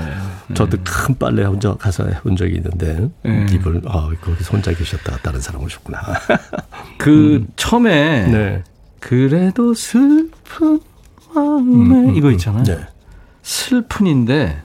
[0.53, 3.47] 저도 큰 빨래 혼자 가서 해본 적이 있는데 네.
[3.51, 6.01] 이분 아 거기서 혼자 계셨다가 다른 사람 오셨구나.
[6.99, 8.63] 그 처음에 네.
[9.01, 10.81] 그래도 슬픈
[11.35, 12.63] 마음에 이거 있잖아요.
[13.45, 13.51] 네.
[13.51, 14.63] 슬픈인데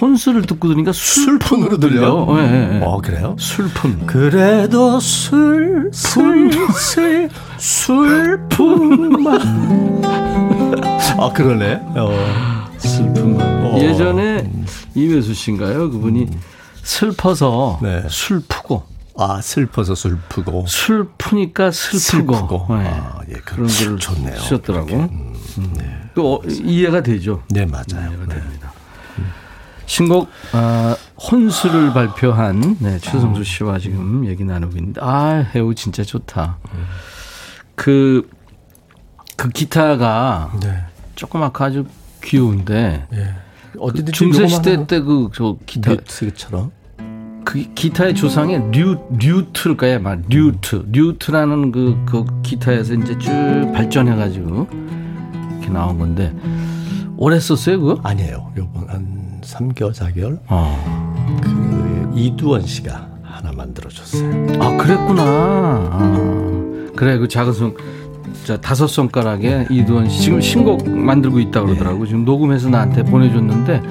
[0.00, 2.26] 혼수를 듣고 들으니까 술푼으로 술푼으로 들려.
[2.26, 2.38] 들려.
[2.38, 2.80] 예, 예, 예.
[2.84, 3.34] 어 그래요?
[3.38, 4.06] 술푼.
[4.06, 9.40] 그래도 술 술 술 술품만
[11.18, 11.80] 아 그러네.
[11.96, 12.64] 어.
[12.78, 13.64] 슬픈 마음.
[13.64, 13.78] 어.
[13.78, 14.50] 예전에
[14.94, 15.90] 이회수 씨인가요?
[15.90, 16.28] 그분이
[16.82, 18.02] 슬퍼서 네.
[18.08, 18.82] 술 푸고
[19.16, 22.66] 아 슬퍼서 슬프고 술 푸니까 슬프고, 슬프고.
[22.78, 22.88] 네.
[22.88, 24.36] 아, 예, 그- 그런 글을 좋네요.
[24.40, 24.86] 쓰셨더라고.
[24.86, 25.04] 그렇게.
[25.58, 27.42] 음, 그 어, 이해가 되죠.
[27.50, 27.84] 네 맞아요.
[28.10, 28.34] 이해가 네.
[28.34, 28.72] 됩니다.
[29.86, 30.96] 신곡 아,
[31.30, 36.56] 혼수를 발표한 네, 최성수 씨와 지금 얘기 나누고 있는데 아 해우 진짜 좋다.
[37.74, 38.28] 그,
[39.36, 40.84] 그 기타가 네.
[41.16, 41.86] 조그맣고 아주
[42.22, 43.34] 귀여운데 예.
[43.78, 46.70] 어디든지 중세 시대 때 그 저 기타 뮤트처럼
[47.44, 50.00] 그 기타의 조상에 류 류트일까요?
[50.00, 53.30] 막 류트 류트라는 그, 그 기타에서 이제 쭉
[53.74, 54.66] 발전해가지고
[55.52, 56.34] 이렇게 나온 건데
[57.16, 58.00] 오래 썼어요 그거?
[58.02, 58.52] 아니에요.
[58.56, 61.40] 요번 한 3개월 4개월 어.
[61.42, 64.30] 그 이두원 씨가 하나 만들어 줬어요.
[64.60, 65.22] 아 그랬구나.
[65.22, 66.90] 아.
[66.96, 67.76] 그래 그 작은 손.
[68.44, 73.82] 자 다섯 손가락에 이두원 씨 지금 신곡 만들고 있다 그러더라고 지금 녹음해서 나한테 보내줬는데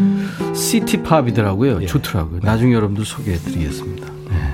[0.54, 1.86] 시티팝이더라고요 예.
[1.88, 4.54] 좋더라고요 나중에 여러분들 소개해드리겠습니다 네.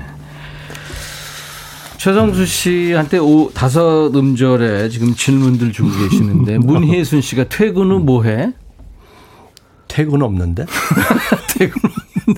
[1.98, 8.54] 최성수 씨한테 오, 다섯 음절에 지금 질문들 주고 계시는데 문희순 씨가 퇴근 후 뭐해?
[9.86, 10.64] 퇴근 없는데?
[11.58, 12.34] 퇴근 후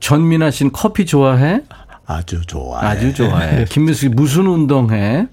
[0.00, 1.62] 전민아 씨는 커피 좋아해?
[2.06, 2.86] 아주 좋아해.
[2.86, 3.64] 아주 좋아해.
[3.64, 5.26] 김민숙이 무슨 운동해?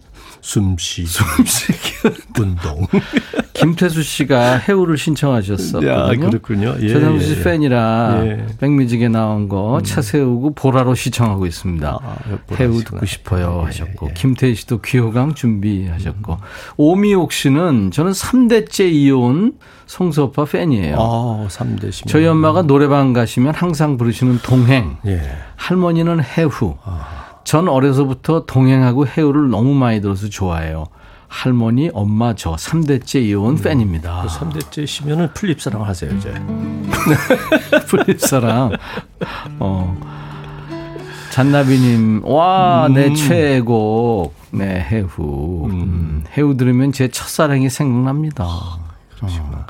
[0.44, 2.10] 숨쉬기.
[2.40, 2.86] 운동.
[3.54, 5.90] 김태수 씨가 해우를 신청하셨었거든요.
[5.90, 6.76] 야, 그렇군요.
[6.82, 7.44] 예, 최상수 씨 예, 예.
[7.44, 8.46] 팬이라 예.
[8.60, 11.88] 백뮤직에 나온 거 차세우고 보라로 시청하고 있습니다.
[12.04, 12.16] 아,
[12.60, 12.84] 해우 시청하시구나.
[12.84, 14.14] 듣고 싶어요 예, 하셨고 예.
[14.14, 16.38] 김태희 씨도 귀호강 준비하셨고
[16.76, 19.54] 오미옥 씨는 저는 3대째 이혼
[19.86, 20.98] 성수 오빠 팬이에요.
[21.00, 24.98] 아, 3대 시 저희 엄마가 노래방 가시면 항상 부르시는 동행.
[25.06, 25.22] 예.
[25.56, 26.78] 할머니는 해후.
[26.84, 27.23] 아.
[27.44, 30.86] 전 어려서부터 동행하고 해후를 너무 많이 들어서 좋아해요.
[31.28, 34.26] 할머니, 엄마, 저 3대째 이혼 팬입니다.
[34.28, 36.32] 3대째 시면은 풀잎사랑 하세요, 이제.
[37.90, 38.72] 풀잎사랑.
[39.60, 40.00] 어.
[41.32, 44.36] 잔나비님, 와, 내 최애곡.
[44.52, 45.68] 네, 해후.
[45.72, 48.46] 음, 해후 들으면 제 첫사랑이 생각납니다.
[48.46, 49.66] 어.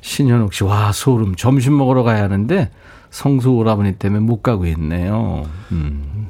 [0.00, 1.34] 신현옥 씨, 와, 소름.
[1.34, 2.70] 점심 먹으러 가야 하는데
[3.10, 5.46] 성수 오라버니 때문에 못 가고 있네요.
[5.72, 6.28] 음.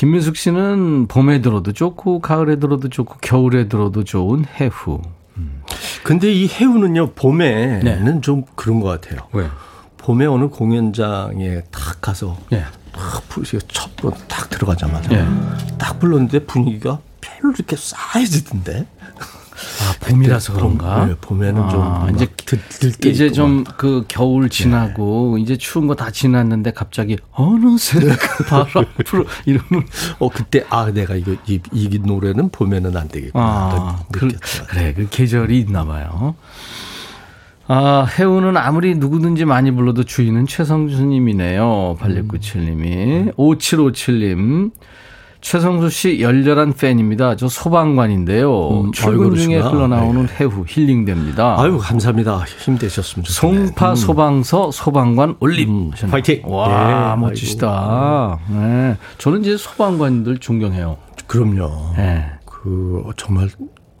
[0.00, 5.02] 김민숙 씨는 봄에 들어도 좋고, 가을에 들어도 좋고, 겨울에 들어도 좋은 해후.
[6.02, 8.20] 근데 이 해우는요, 봄에는 네.
[8.22, 9.28] 좀 그런 것 같아요.
[9.34, 9.46] 왜?
[9.98, 12.64] 봄에 어느 공연장에 딱 가서 예.
[12.92, 15.26] 딱 부르시고 첫번딱 들어가자마자 예.
[15.76, 18.86] 딱 불렀는데 분위기가 별로 이렇게 싸해지던데.
[19.82, 21.06] 아, 봄이라서 그런가?
[21.06, 21.68] 네, 봄에는 아,
[22.06, 23.76] 좀 이제 이제 들, 들게 이제 좀 막.
[23.76, 29.86] 그 겨울 지나고 이제 추운 거 다 지났는데 갑자기 어느새 그 바람 불어 이러면
[30.18, 33.44] 어 그때 아 내가 이거 이, 이 노래는 봄에는 안 되겠구나.
[33.44, 34.28] 아 그.
[34.68, 36.34] 그래 그 계절이 있나 봐요.
[37.66, 41.96] 아 해우는 아무리 누구든지 많이 불러도 주인은 최성수님이네요.
[42.00, 44.72] 8697님이 5757님.
[45.40, 47.34] 최성수 씨 열렬한 팬입니다.
[47.36, 48.68] 저 소방관인데요.
[48.84, 49.58] 음, 출근 중에.
[49.58, 51.56] 흘러나오는 해후 힐링됩니다.
[51.60, 52.44] 아유 감사합니다.
[53.24, 53.66] 좋겠네요.
[53.66, 55.70] 송파 소방서 소방관 올림.
[55.70, 55.90] 음.
[56.10, 56.42] 화이팅!
[56.44, 58.38] 와, 예, 멋지시다.
[58.48, 58.96] 네.
[59.18, 60.96] 저는 이제 소방관들 존경해요.
[61.26, 61.94] 그럼요.
[61.96, 62.26] 네.
[62.44, 63.48] 그 정말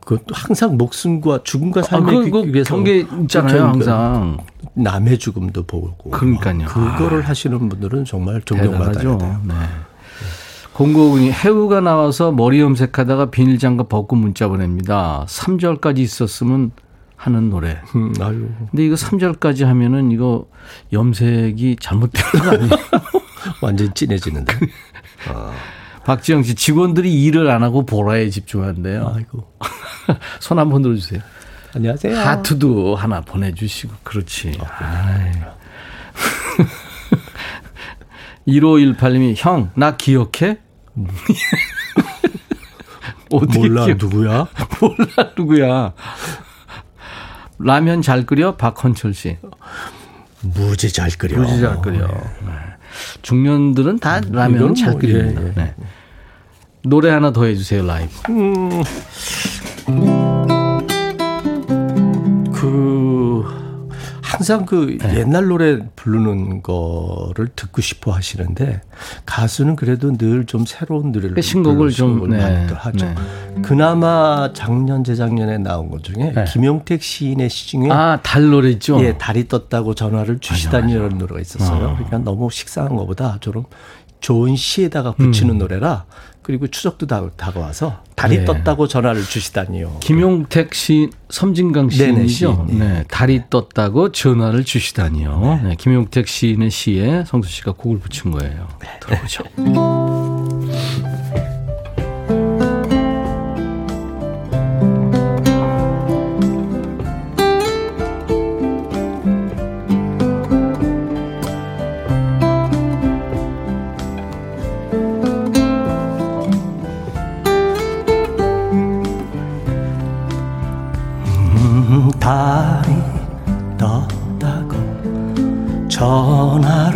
[0.04, 4.38] 그 항상 목숨과 죽음과 아, 삶의 그, 그 경계 있잖아요, 그렇게 항상.
[4.74, 6.66] 남의 죽음도 보고 그러니까요.
[6.66, 8.92] 그거를 하시는 분들은 정말 존경받아야.
[9.02, 9.40] 돼요.
[9.44, 9.54] 네.
[10.72, 15.24] 공고군이 해우가 나와서 머리 염색하다가 비닐장갑 벗고 문자 보냅니다.
[15.28, 16.70] 3절까지 있었으면
[17.16, 17.78] 하는 노래.
[17.94, 18.48] 음, 아유.
[18.70, 20.46] 근데 이거 3절까지 하면은 이거
[20.92, 22.70] 염색이 잘못된 거 아니에요?
[23.60, 24.54] 완전 진해지는데.
[26.04, 29.12] 박지영 씨, 직원들이 일을 안 하고 보라에 집중한대요.
[29.14, 29.44] 아이고.
[30.40, 31.20] 손 한 번 들어주세요.
[31.74, 32.18] 안녕하세요.
[32.18, 34.58] 하트도 하나 보내주시고, 그렇지.
[34.78, 35.30] 아이.
[38.50, 40.58] 1518님이, 형, 나 기억해?
[43.30, 44.48] 몰라 기억- 누구야?
[44.80, 45.92] 몰라, 누구야.
[47.58, 49.36] 라면 잘 끓여 박헌철 씨.
[50.42, 51.38] 무지 잘 끓여.
[51.38, 52.06] 무지 잘 끓여.
[52.06, 52.52] 네.
[53.22, 55.42] 중년들은 다 라면 잘 뭐, 끓입니다.
[55.42, 55.52] 예, 예.
[55.54, 55.74] 네.
[56.82, 58.10] 노래 하나 더 해주세요 라이브.
[62.52, 62.66] 그
[64.30, 65.18] 항상 그 네.
[65.18, 68.80] 옛날 노래 부르는 거를 듣고 싶어 하시는데
[69.26, 73.06] 가수는 그래도 늘 좀 새로운 노래를 그 신곡을 좀, 네, 많이들 하죠.
[73.06, 73.14] 네.
[73.62, 76.44] 그나마 작년 재작년에 나온 것 중에 네.
[76.44, 79.00] 김용택 시인의 시 중에 아달 노래 있죠.
[79.04, 81.88] 예 달이 떴다고 전화를 주시다니라는 노래가 있었어요.
[81.88, 81.94] 어.
[81.94, 83.64] 그러니까 너무 식상한 것보다 좀
[84.20, 85.26] 좋은 시에다가 음.
[85.26, 86.04] 붙이는 노래라
[86.50, 88.44] 그리고 추석도 다, 다가와서 달이 네.
[88.44, 89.98] 떴다고 전화를 주시다니요.
[90.00, 92.66] 김용택 시, 섬진강 네네, 시인이죠.
[92.68, 92.84] 시인, 예.
[92.84, 95.60] 네, 달이 떴다고 전화를 주시다니요.
[95.62, 98.66] 네, 김용택 시인의 시에 성수 씨가 곡을 붙인 거예요.
[99.00, 99.44] 들어보죠.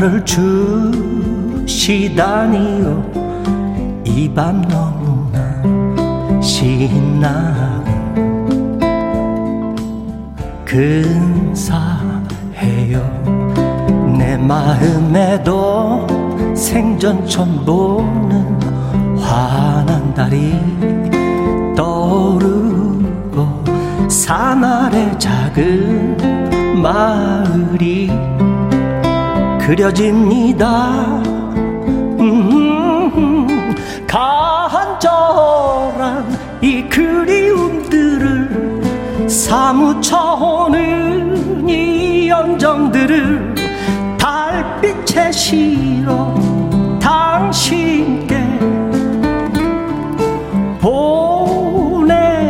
[0.05, 0.25] 전화를
[1.67, 3.13] 주시다니요.
[4.05, 5.39] 이 밤 너무나
[6.43, 7.85] 신나고
[10.67, 12.15] 근사해요.
[14.19, 16.07] 내 마음에도
[16.55, 18.61] 생전 처음 보는
[19.19, 20.61] 환한 달이
[21.77, 23.65] 떠오르고
[24.09, 28.34] 산 아래 작은 마을이
[29.65, 31.23] 그려집니다.
[32.21, 33.75] 음,
[34.07, 35.19] 간절한
[36.61, 38.45] 이 그리움들을
[39.27, 43.55] 사무쳐 오는 이 연정들을
[44.19, 46.35] 달빛에 실어
[47.01, 48.45] 당신께
[50.79, 52.45] 보냅니다.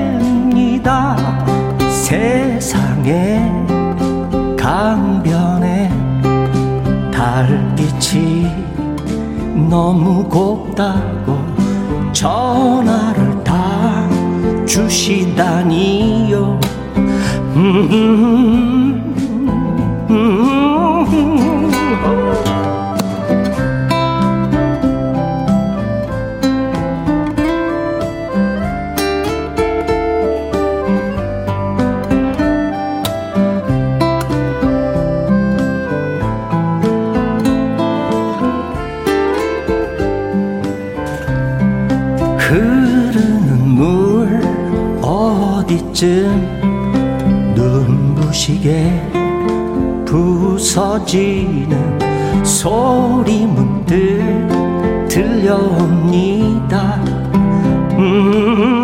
[1.88, 3.43] 세상에
[9.68, 11.38] 너무 곱다고
[12.12, 14.08] 전화를 다
[14.66, 16.60] 주시다니요
[17.56, 17.76] 음,
[20.10, 20.44] 음, 음.
[46.04, 49.10] 어디쯤 눈부시게
[50.04, 51.98] 부서지는
[52.44, 54.20] 소리 문득
[55.08, 56.94] 들려옵니다.
[57.96, 58.83] 음,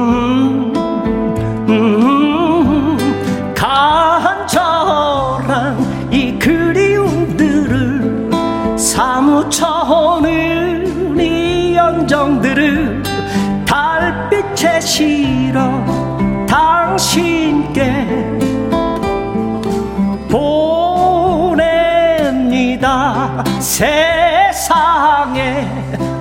[23.81, 25.66] 세상에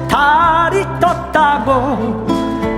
[0.10, 2.26] 달이 떴다고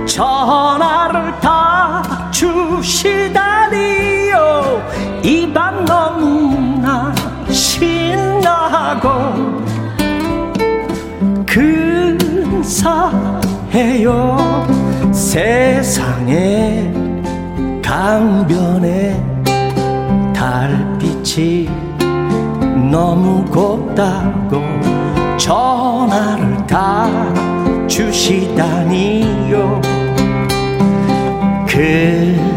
[0.06, 2.02] 전화를 다
[2.32, 3.62] 주시다니요.
[5.22, 7.14] 이 밤 너무나
[7.48, 9.08] 신나고
[12.66, 13.06] 근사해요.
[15.12, 16.92] 세상에
[17.84, 19.22] 강변에
[20.34, 21.81] 달빛이
[22.92, 24.60] 너무 곱다고
[25.38, 27.08] 전화를 다
[27.88, 29.80] 주시다니요.
[31.66, 32.52] 근사해요.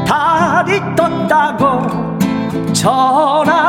[0.07, 2.17] 달이 떴다고
[2.73, 3.62] 전화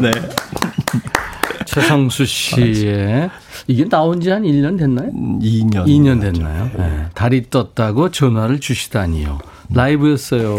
[0.00, 0.10] 네.
[1.64, 3.30] 최성수 씨의
[3.68, 5.10] 이게 나온 지 한 1년 됐나요?
[5.10, 5.86] 2년.
[5.86, 6.70] 2년 됐나요?
[6.76, 7.06] 네.
[7.14, 9.38] 달이 떴다고 전화를 주시다니요.
[9.74, 10.58] 라이브였어요.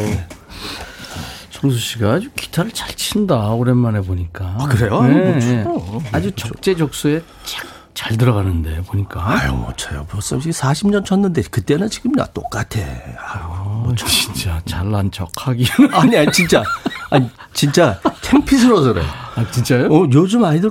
[1.60, 3.50] 정수 씨가 아주 기타를 잘 친다.
[3.50, 4.56] 오랜만에 보니까.
[4.60, 5.02] 아, 그래요?
[5.02, 5.64] 네, 뭐 네.
[5.64, 6.04] 쳐요.
[6.12, 9.28] 아주 적재적소에 잘, 잘 들어가는데 보니까.
[9.28, 10.06] 아유 못 쳐요.
[10.08, 12.80] 벌써 40년 쳤는데 그때는 지금이나 똑같아.
[12.80, 15.96] 아유 어, 진짜 잘난 척하기는.
[15.96, 16.64] 아니 아니 진짜
[17.10, 19.04] 아니 진짜 창피스러워서 그래.
[19.36, 19.88] 아 진짜요?
[19.92, 20.70] 어 요즘 아이들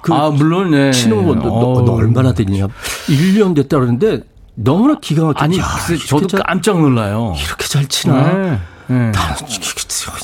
[0.00, 0.92] 그 아 물론 네.
[0.92, 2.68] 치는 거 너, 너, 너 얼마나 됐냐?
[3.08, 4.20] 1년 됐다 그러는데
[4.54, 5.64] 너무나 기가 막히게 아니 야,
[6.08, 7.34] 저도 깜짝 놀라요.
[7.44, 8.32] 이렇게 잘 치나?
[8.32, 8.60] 네.
[8.90, 9.10] 네.
[9.12, 9.36] 나는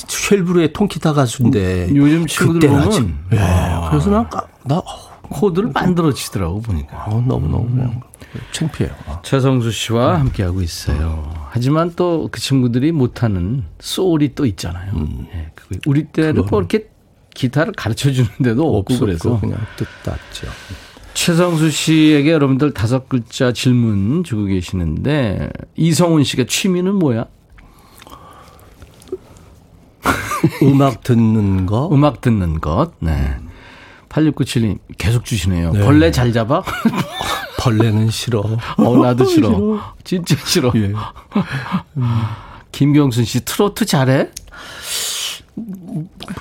[0.09, 3.37] 쉘브르의 통기타 가수인데 요즘 친구들 보면 예.
[3.91, 4.85] 그래서 난 까- 나 어,
[5.23, 7.05] 코드를 만들어 치더라고 보니까.
[7.07, 8.01] 어, 너무 너무 그냥
[8.53, 8.93] 창피해요.
[9.23, 11.33] 최성수 씨와 함께하고 있어요.
[11.51, 14.93] 하지만 또 그 친구들이 못하는 소울이 또 있잖아요.
[15.33, 16.89] 예, 그거 우리 때는 뭐 이렇게
[17.35, 20.49] 기타를 가르쳐 주는데도 없고 그래서 그냥 뜻 땄죠.
[21.15, 27.25] 최성수 씨에게 여러분들 다섯 글자 질문 주고 계시는데 이성훈 씨가 취미는 뭐야?
[30.63, 32.93] 음악 듣는 거 음악 듣는 것.
[33.01, 33.37] 네.
[34.09, 35.73] 8697님 계속 주시네요.
[35.73, 35.81] 네.
[35.81, 36.63] 벌레 잘 잡아?
[37.61, 38.43] 벌레는 싫어.
[38.77, 39.81] 어, 나도 싫어.
[40.05, 40.73] 진짜 싫어.
[40.77, 40.93] 예.
[42.73, 44.29] 김경순 씨 트로트 잘해?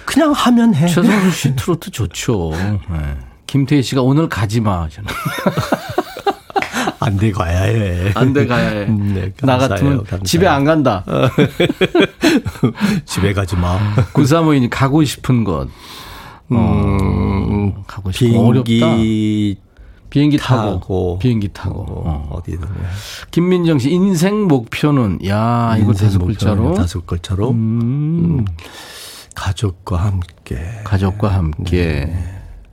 [0.06, 0.88] 그냥 하면 해.
[0.88, 2.52] 최성수 씨 트로트 좋죠.
[2.54, 3.18] 네.
[3.48, 4.88] 김태희 씨가 오늘 가지 마.
[7.06, 8.12] 안 돼 가야 해.
[8.16, 8.86] 안 돼 가야 해.
[8.88, 10.24] 음, 네, 나 감사해요, 같으면 감사해요.
[10.24, 11.04] 집에 안 간다.
[13.06, 13.80] 집에 가지 마.
[14.14, 15.70] 9352님 가고 싶은 곳.
[16.52, 18.48] 음, 가고 싶은 곳.
[18.48, 18.64] 어렵다.
[18.66, 19.58] 비행기
[20.10, 20.80] 비행기 타고.
[20.80, 21.82] 타고 비행기 타고.
[21.82, 22.30] 어, 어.
[22.38, 22.68] 어디든
[23.32, 28.46] 김민정 씨 인생 목표는 야 이거 다섯 글자로 다섯 글자로 음,
[29.36, 32.14] 가족과 함께 가족과 함께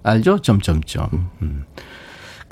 [0.05, 0.39] 알죠?
[0.41, 1.31] 점점점.
[1.43, 1.65] 음.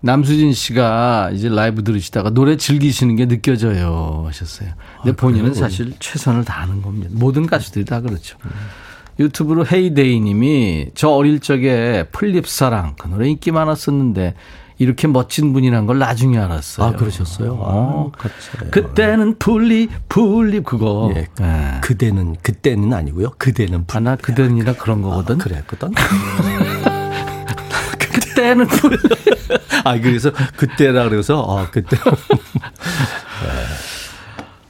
[0.02, 4.70] 남수진 씨가 이제 라이브 들으시다가 노래 즐기시는 게 느껴져요 하셨어요.
[5.02, 7.10] 근데 본인은 사실 최선을 다하는 겁니다.
[7.12, 8.38] 모든 가수들이 다 그렇죠.
[9.18, 14.34] 유튜브로 헤이데이 님이 저 어릴 적에 풀잎사랑 그 노래 인기 많았었는데
[14.78, 16.86] 이렇게 멋진 분이란 걸 나중에 알았어요.
[16.86, 17.52] 아 그러셨어요?
[17.60, 18.10] 어.
[18.18, 18.28] 아.
[18.70, 21.12] 그때는 풀잎 풀잎 그거.
[21.14, 21.26] 예.
[21.42, 21.80] 예.
[21.82, 23.32] 그대는 그때는 아니고요.
[23.36, 25.36] 그대는 부- 하나 그대는이라 그런 거거든.
[25.36, 25.90] 그랬거든.
[27.98, 29.00] 그때는 풀립.
[29.84, 31.96] 아 그래서 그때라 그래서 아 그때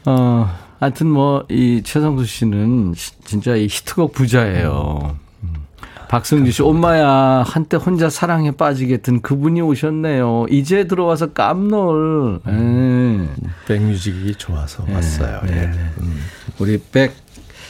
[0.07, 5.17] 어, 하여튼 뭐, 이 최성수 씨는 시- 진짜 이 히트곡 부자예요.
[5.43, 5.55] 음.
[6.09, 10.47] 박승주 씨, 엄마야, 한때 혼자 사랑에 빠지게 든 그분이 오셨네요.
[10.51, 12.41] 이제 들어와서 깜놀.
[12.49, 13.29] 예.
[13.67, 15.41] 백뮤직이 좋아서 왔어요.
[15.45, 15.67] 네, 예.
[15.67, 15.91] 네.
[16.59, 17.15] 우리 백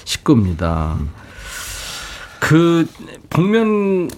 [0.04, 0.96] 식구입니다.
[2.38, 2.86] 그,
[3.28, 4.08] 복면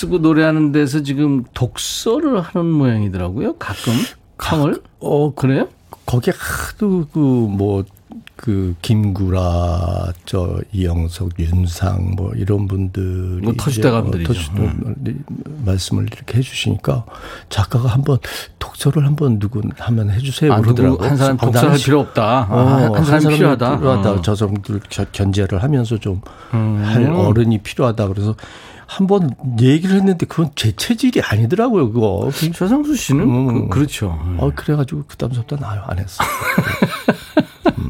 [0.00, 3.56] 쓰고 노래하는 데서 지금 독서를 하는 모양이더라고요.
[3.56, 3.92] 가끔.
[4.42, 4.82] 청을.
[5.00, 5.68] 어 그래요?
[6.06, 7.84] 거기에 하도 그뭐
[8.36, 14.30] 그 김구라 저 이영석 윤상 뭐 이런 분들이 뭐 터줏대감들이죠.
[14.30, 15.14] 어, 터줏-
[15.66, 17.04] 말씀을 이렇게 해주시니까
[17.50, 18.16] 작가가 한번
[18.58, 21.04] 독서를 한번 누구 하면 해주세요 아, 그러더라고.
[21.04, 22.46] 한 사람 어, 독서할 나는 필요 없다.
[22.50, 23.76] 어, 아, 한, 한 사람 필요하다.
[23.78, 24.10] 필요하다.
[24.12, 24.22] 어.
[24.22, 26.22] 저 정도를 겨- 견제를 하면서 좀
[26.54, 26.82] 음.
[26.82, 28.08] 할 어른이 필요하다.
[28.08, 28.34] 그래서
[28.90, 29.30] 한번
[29.60, 31.92] 얘기를 했는데 그건 제 체질이 아니더라고요.
[31.92, 32.28] 그거.
[32.34, 33.68] 그- 최상수 씨는 음.
[33.68, 36.24] 그, 렇죠 어 그래가지고 그 다음부터 나요 안 했어.
[37.78, 37.88] 음.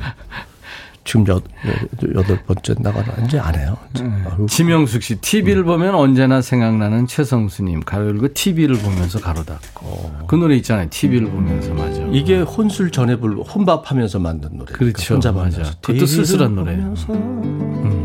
[1.05, 3.79] 지금 여, 여, 여덟 번째 나가나 이제 안 해요.
[3.99, 10.55] 아유, 지명숙 씨 TV를 보면 언제나 생각나는 최성수님 열고 TV를 보면서 가로 닫고 그 노래
[10.57, 10.89] 있잖아요.
[10.91, 12.03] TV를 보면서 맞아.
[12.13, 14.71] 이게 혼술 전에 불 혼밥하면서 만든 노래.
[14.73, 15.15] 그렇죠.
[15.15, 15.63] 혼자 맞아.
[15.81, 16.77] 그것도 쓸쓸한 노래.
[16.77, 18.00] 보면서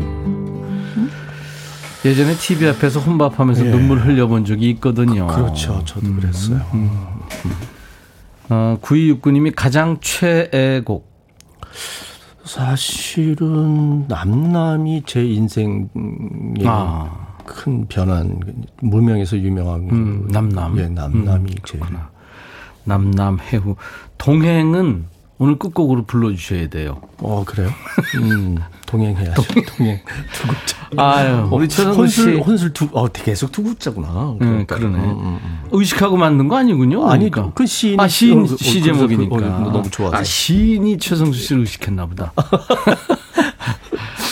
[2.06, 3.70] 예전에 TV 앞에서 혼밥하면서 예.
[3.70, 5.26] 눈물 흘려본 적이 있거든요.
[5.26, 5.82] 그 렇죠.
[5.84, 6.60] 저도 그랬어요.
[8.48, 11.10] 어, 9269님이 가장 최애 곡.
[12.44, 15.88] 사실은 남남이 제 인생에
[16.64, 17.10] 아.
[17.44, 18.40] 큰 변한
[18.80, 20.78] 무명에서 유명한 음, 남남.
[20.78, 22.10] 예, 남남이 음, 그렇구나.
[22.84, 23.74] 남남 해후
[24.18, 25.06] 동행은
[25.38, 27.02] 오늘 끝곡으로 불러주셔야 돼요.
[27.20, 27.68] 어 그래요?
[28.22, 28.56] 음,
[28.86, 29.42] 동행해야죠.
[29.76, 30.00] 동행
[30.32, 30.76] 두 글자.
[30.96, 32.20] 아유, 우리 최성수 씨.
[32.22, 34.36] 혼술 혼술 두 어, 계속 두 글자구나.
[34.40, 34.96] 음, 그러네.
[34.98, 35.60] 음, 음, 음.
[35.72, 37.06] 의식하고 만든 거 아니군요.
[37.10, 37.52] 아니 그러니까.
[37.54, 39.36] 그 시인 아 시인 어, 시 어, 제목이니까.
[39.36, 40.16] 그래서 그- 어, 너무 좋아서.
[40.16, 42.32] 아 시인이 최성수 씨를 의식했나 보다.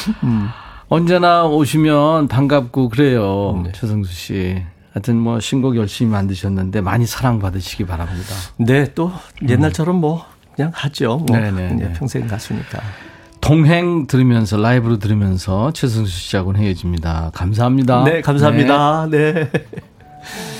[0.25, 0.49] 음.
[0.89, 3.61] 언제나 오시면 반갑고 그래요.
[3.65, 3.73] 네.
[3.75, 4.63] 최성수 씨.
[4.93, 8.29] 하여튼 뭐 신곡 열심히 만드셨는데 많이 사랑받으시기 바랍니다.
[8.59, 9.11] 네, 또
[9.47, 10.25] 옛날처럼 뭐
[10.55, 11.19] 그냥 하죠.
[11.19, 11.93] 뭐 네, 네, 네.
[11.95, 12.81] 평생 가수니까.
[13.41, 17.33] 동행 들으면서 라이브로 들으면서 최성수 씨하고는 헤어집니다.
[17.35, 18.05] 감사합니다.
[18.05, 19.09] 네, 감사합니다.
[19.11, 19.51] 네.
[19.53, 20.54] 아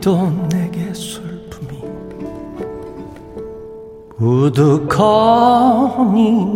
[0.00, 1.84] 직도 내게 슬픔이
[4.18, 5.58] 우두커니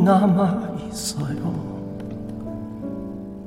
[0.02, 1.52] 남아 있어요.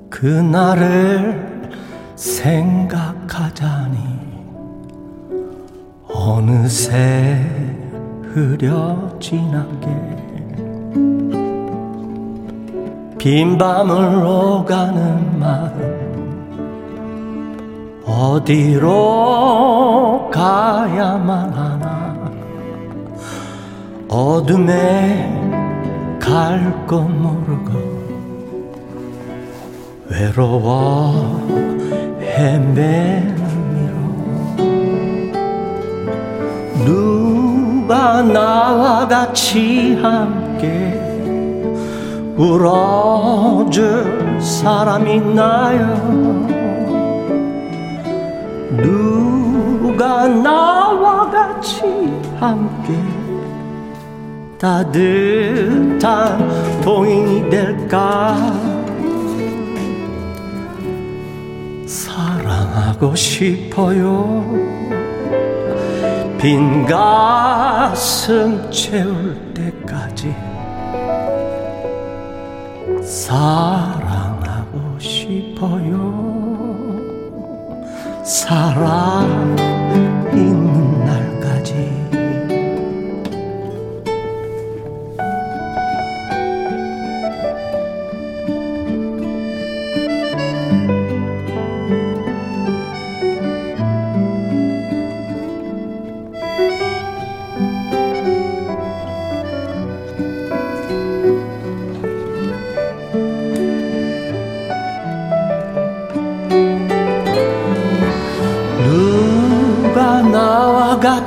[0.10, 1.72] 그날을
[2.16, 3.98] 생각하자니
[6.08, 7.44] 어느새
[8.22, 9.88] 흐려 지나게
[13.18, 15.77] 빈 밤을 오가는 마음
[18.18, 18.90] 어디로
[20.34, 22.18] 가야만 하나.
[24.10, 25.30] 어둠에
[26.20, 27.72] 갈곳 모르고
[30.10, 31.46] 외로워
[32.22, 33.36] 헤매는
[33.76, 33.98] 미로
[36.86, 41.00] 누가 나와 같이 함께
[42.36, 46.57] 울어줄 사람 있나요
[48.78, 51.82] 누가 나와 같이
[52.40, 52.94] 함께
[54.60, 56.02] 따뜻한
[56.82, 58.36] 동행이 될까?
[61.86, 64.44] 사랑하고 싶어요.
[66.40, 70.36] 빈 가슴 채울 때까지
[73.04, 73.97] 사
[78.48, 79.28] 살아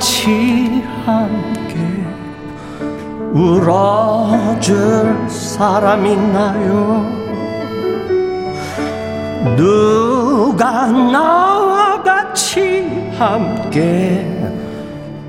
[0.01, 1.77] 같이 함께
[3.33, 7.05] 울어줄 사람 있나요?
[9.55, 14.25] 누가 나와 같이 함께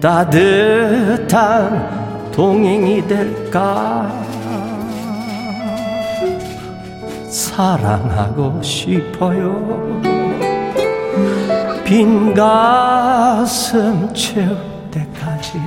[0.01, 1.43] 따뜻한
[2.33, 4.11] 동행이 될까?
[7.29, 10.22] 사랑하고 싶어요.
[11.93, 14.57] 빈 가슴 채울
[14.91, 15.61] 때까지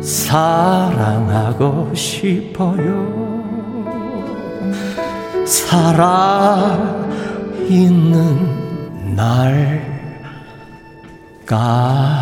[0.00, 3.42] 사랑하고 싶어요.
[5.44, 6.78] 살아
[7.68, 9.16] 있는
[11.44, 12.12] 날까지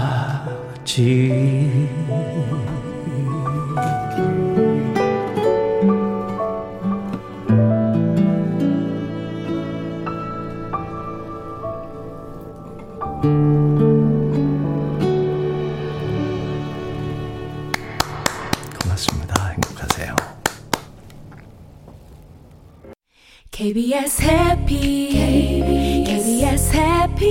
[18.82, 19.48] 고맙습니다.
[19.48, 20.16] 행복하세요.
[23.50, 27.28] KBS 해피 KBS 해피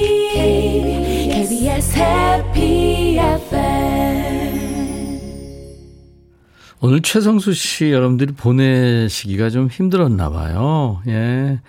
[1.32, 3.20] KBS 해피
[6.82, 11.02] 오늘 최성수 씨 여러분들이 보내시기가 좀 힘들었나 봐요.
[11.07, 11.60] 예.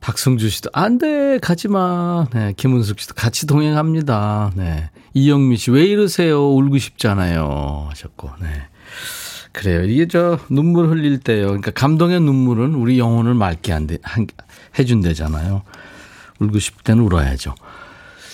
[0.00, 2.26] 박성주 씨도 안 돼, 가지 마.
[2.32, 4.52] 네, 김은숙 씨도 같이 동행합니다.
[4.54, 4.90] 네.
[5.14, 6.48] 이영미 씨, 왜 이러세요?
[6.50, 7.86] 울고 싶잖아요.
[7.90, 8.48] 하셨고, 네.
[9.52, 9.82] 그래요.
[9.84, 11.46] 이게 저 눈물 흘릴 때요.
[11.46, 14.26] 그러니까 감동의 눈물은 우리 영혼을 맑게 한 대, 한,
[14.78, 15.62] 해준대잖아요.
[16.38, 17.54] 울고 싶을 때는 울어야죠.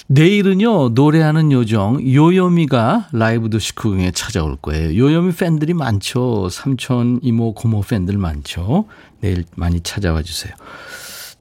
[0.07, 4.99] 내일은요, 노래하는 요정, 요요미가 라이브 도시크공에 찾아올 거예요.
[4.99, 6.51] 요요미 팬들이 많죠.
[6.51, 8.85] 삼촌, 이모, 고모 팬들 많죠.
[9.21, 10.53] 내일 많이 찾아와 주세요.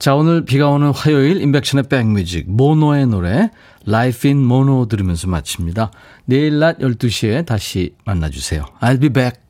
[0.04, 3.48] 자, 오늘 비가 오는 화요일, 인백션의 백뮤직, 모노의 노래,
[3.88, 5.92] Life in Mono 들으면서 마칩니다.
[6.26, 8.66] 내일 낮 12시에 다시 만나 주세요.
[8.82, 9.43] I'll be back.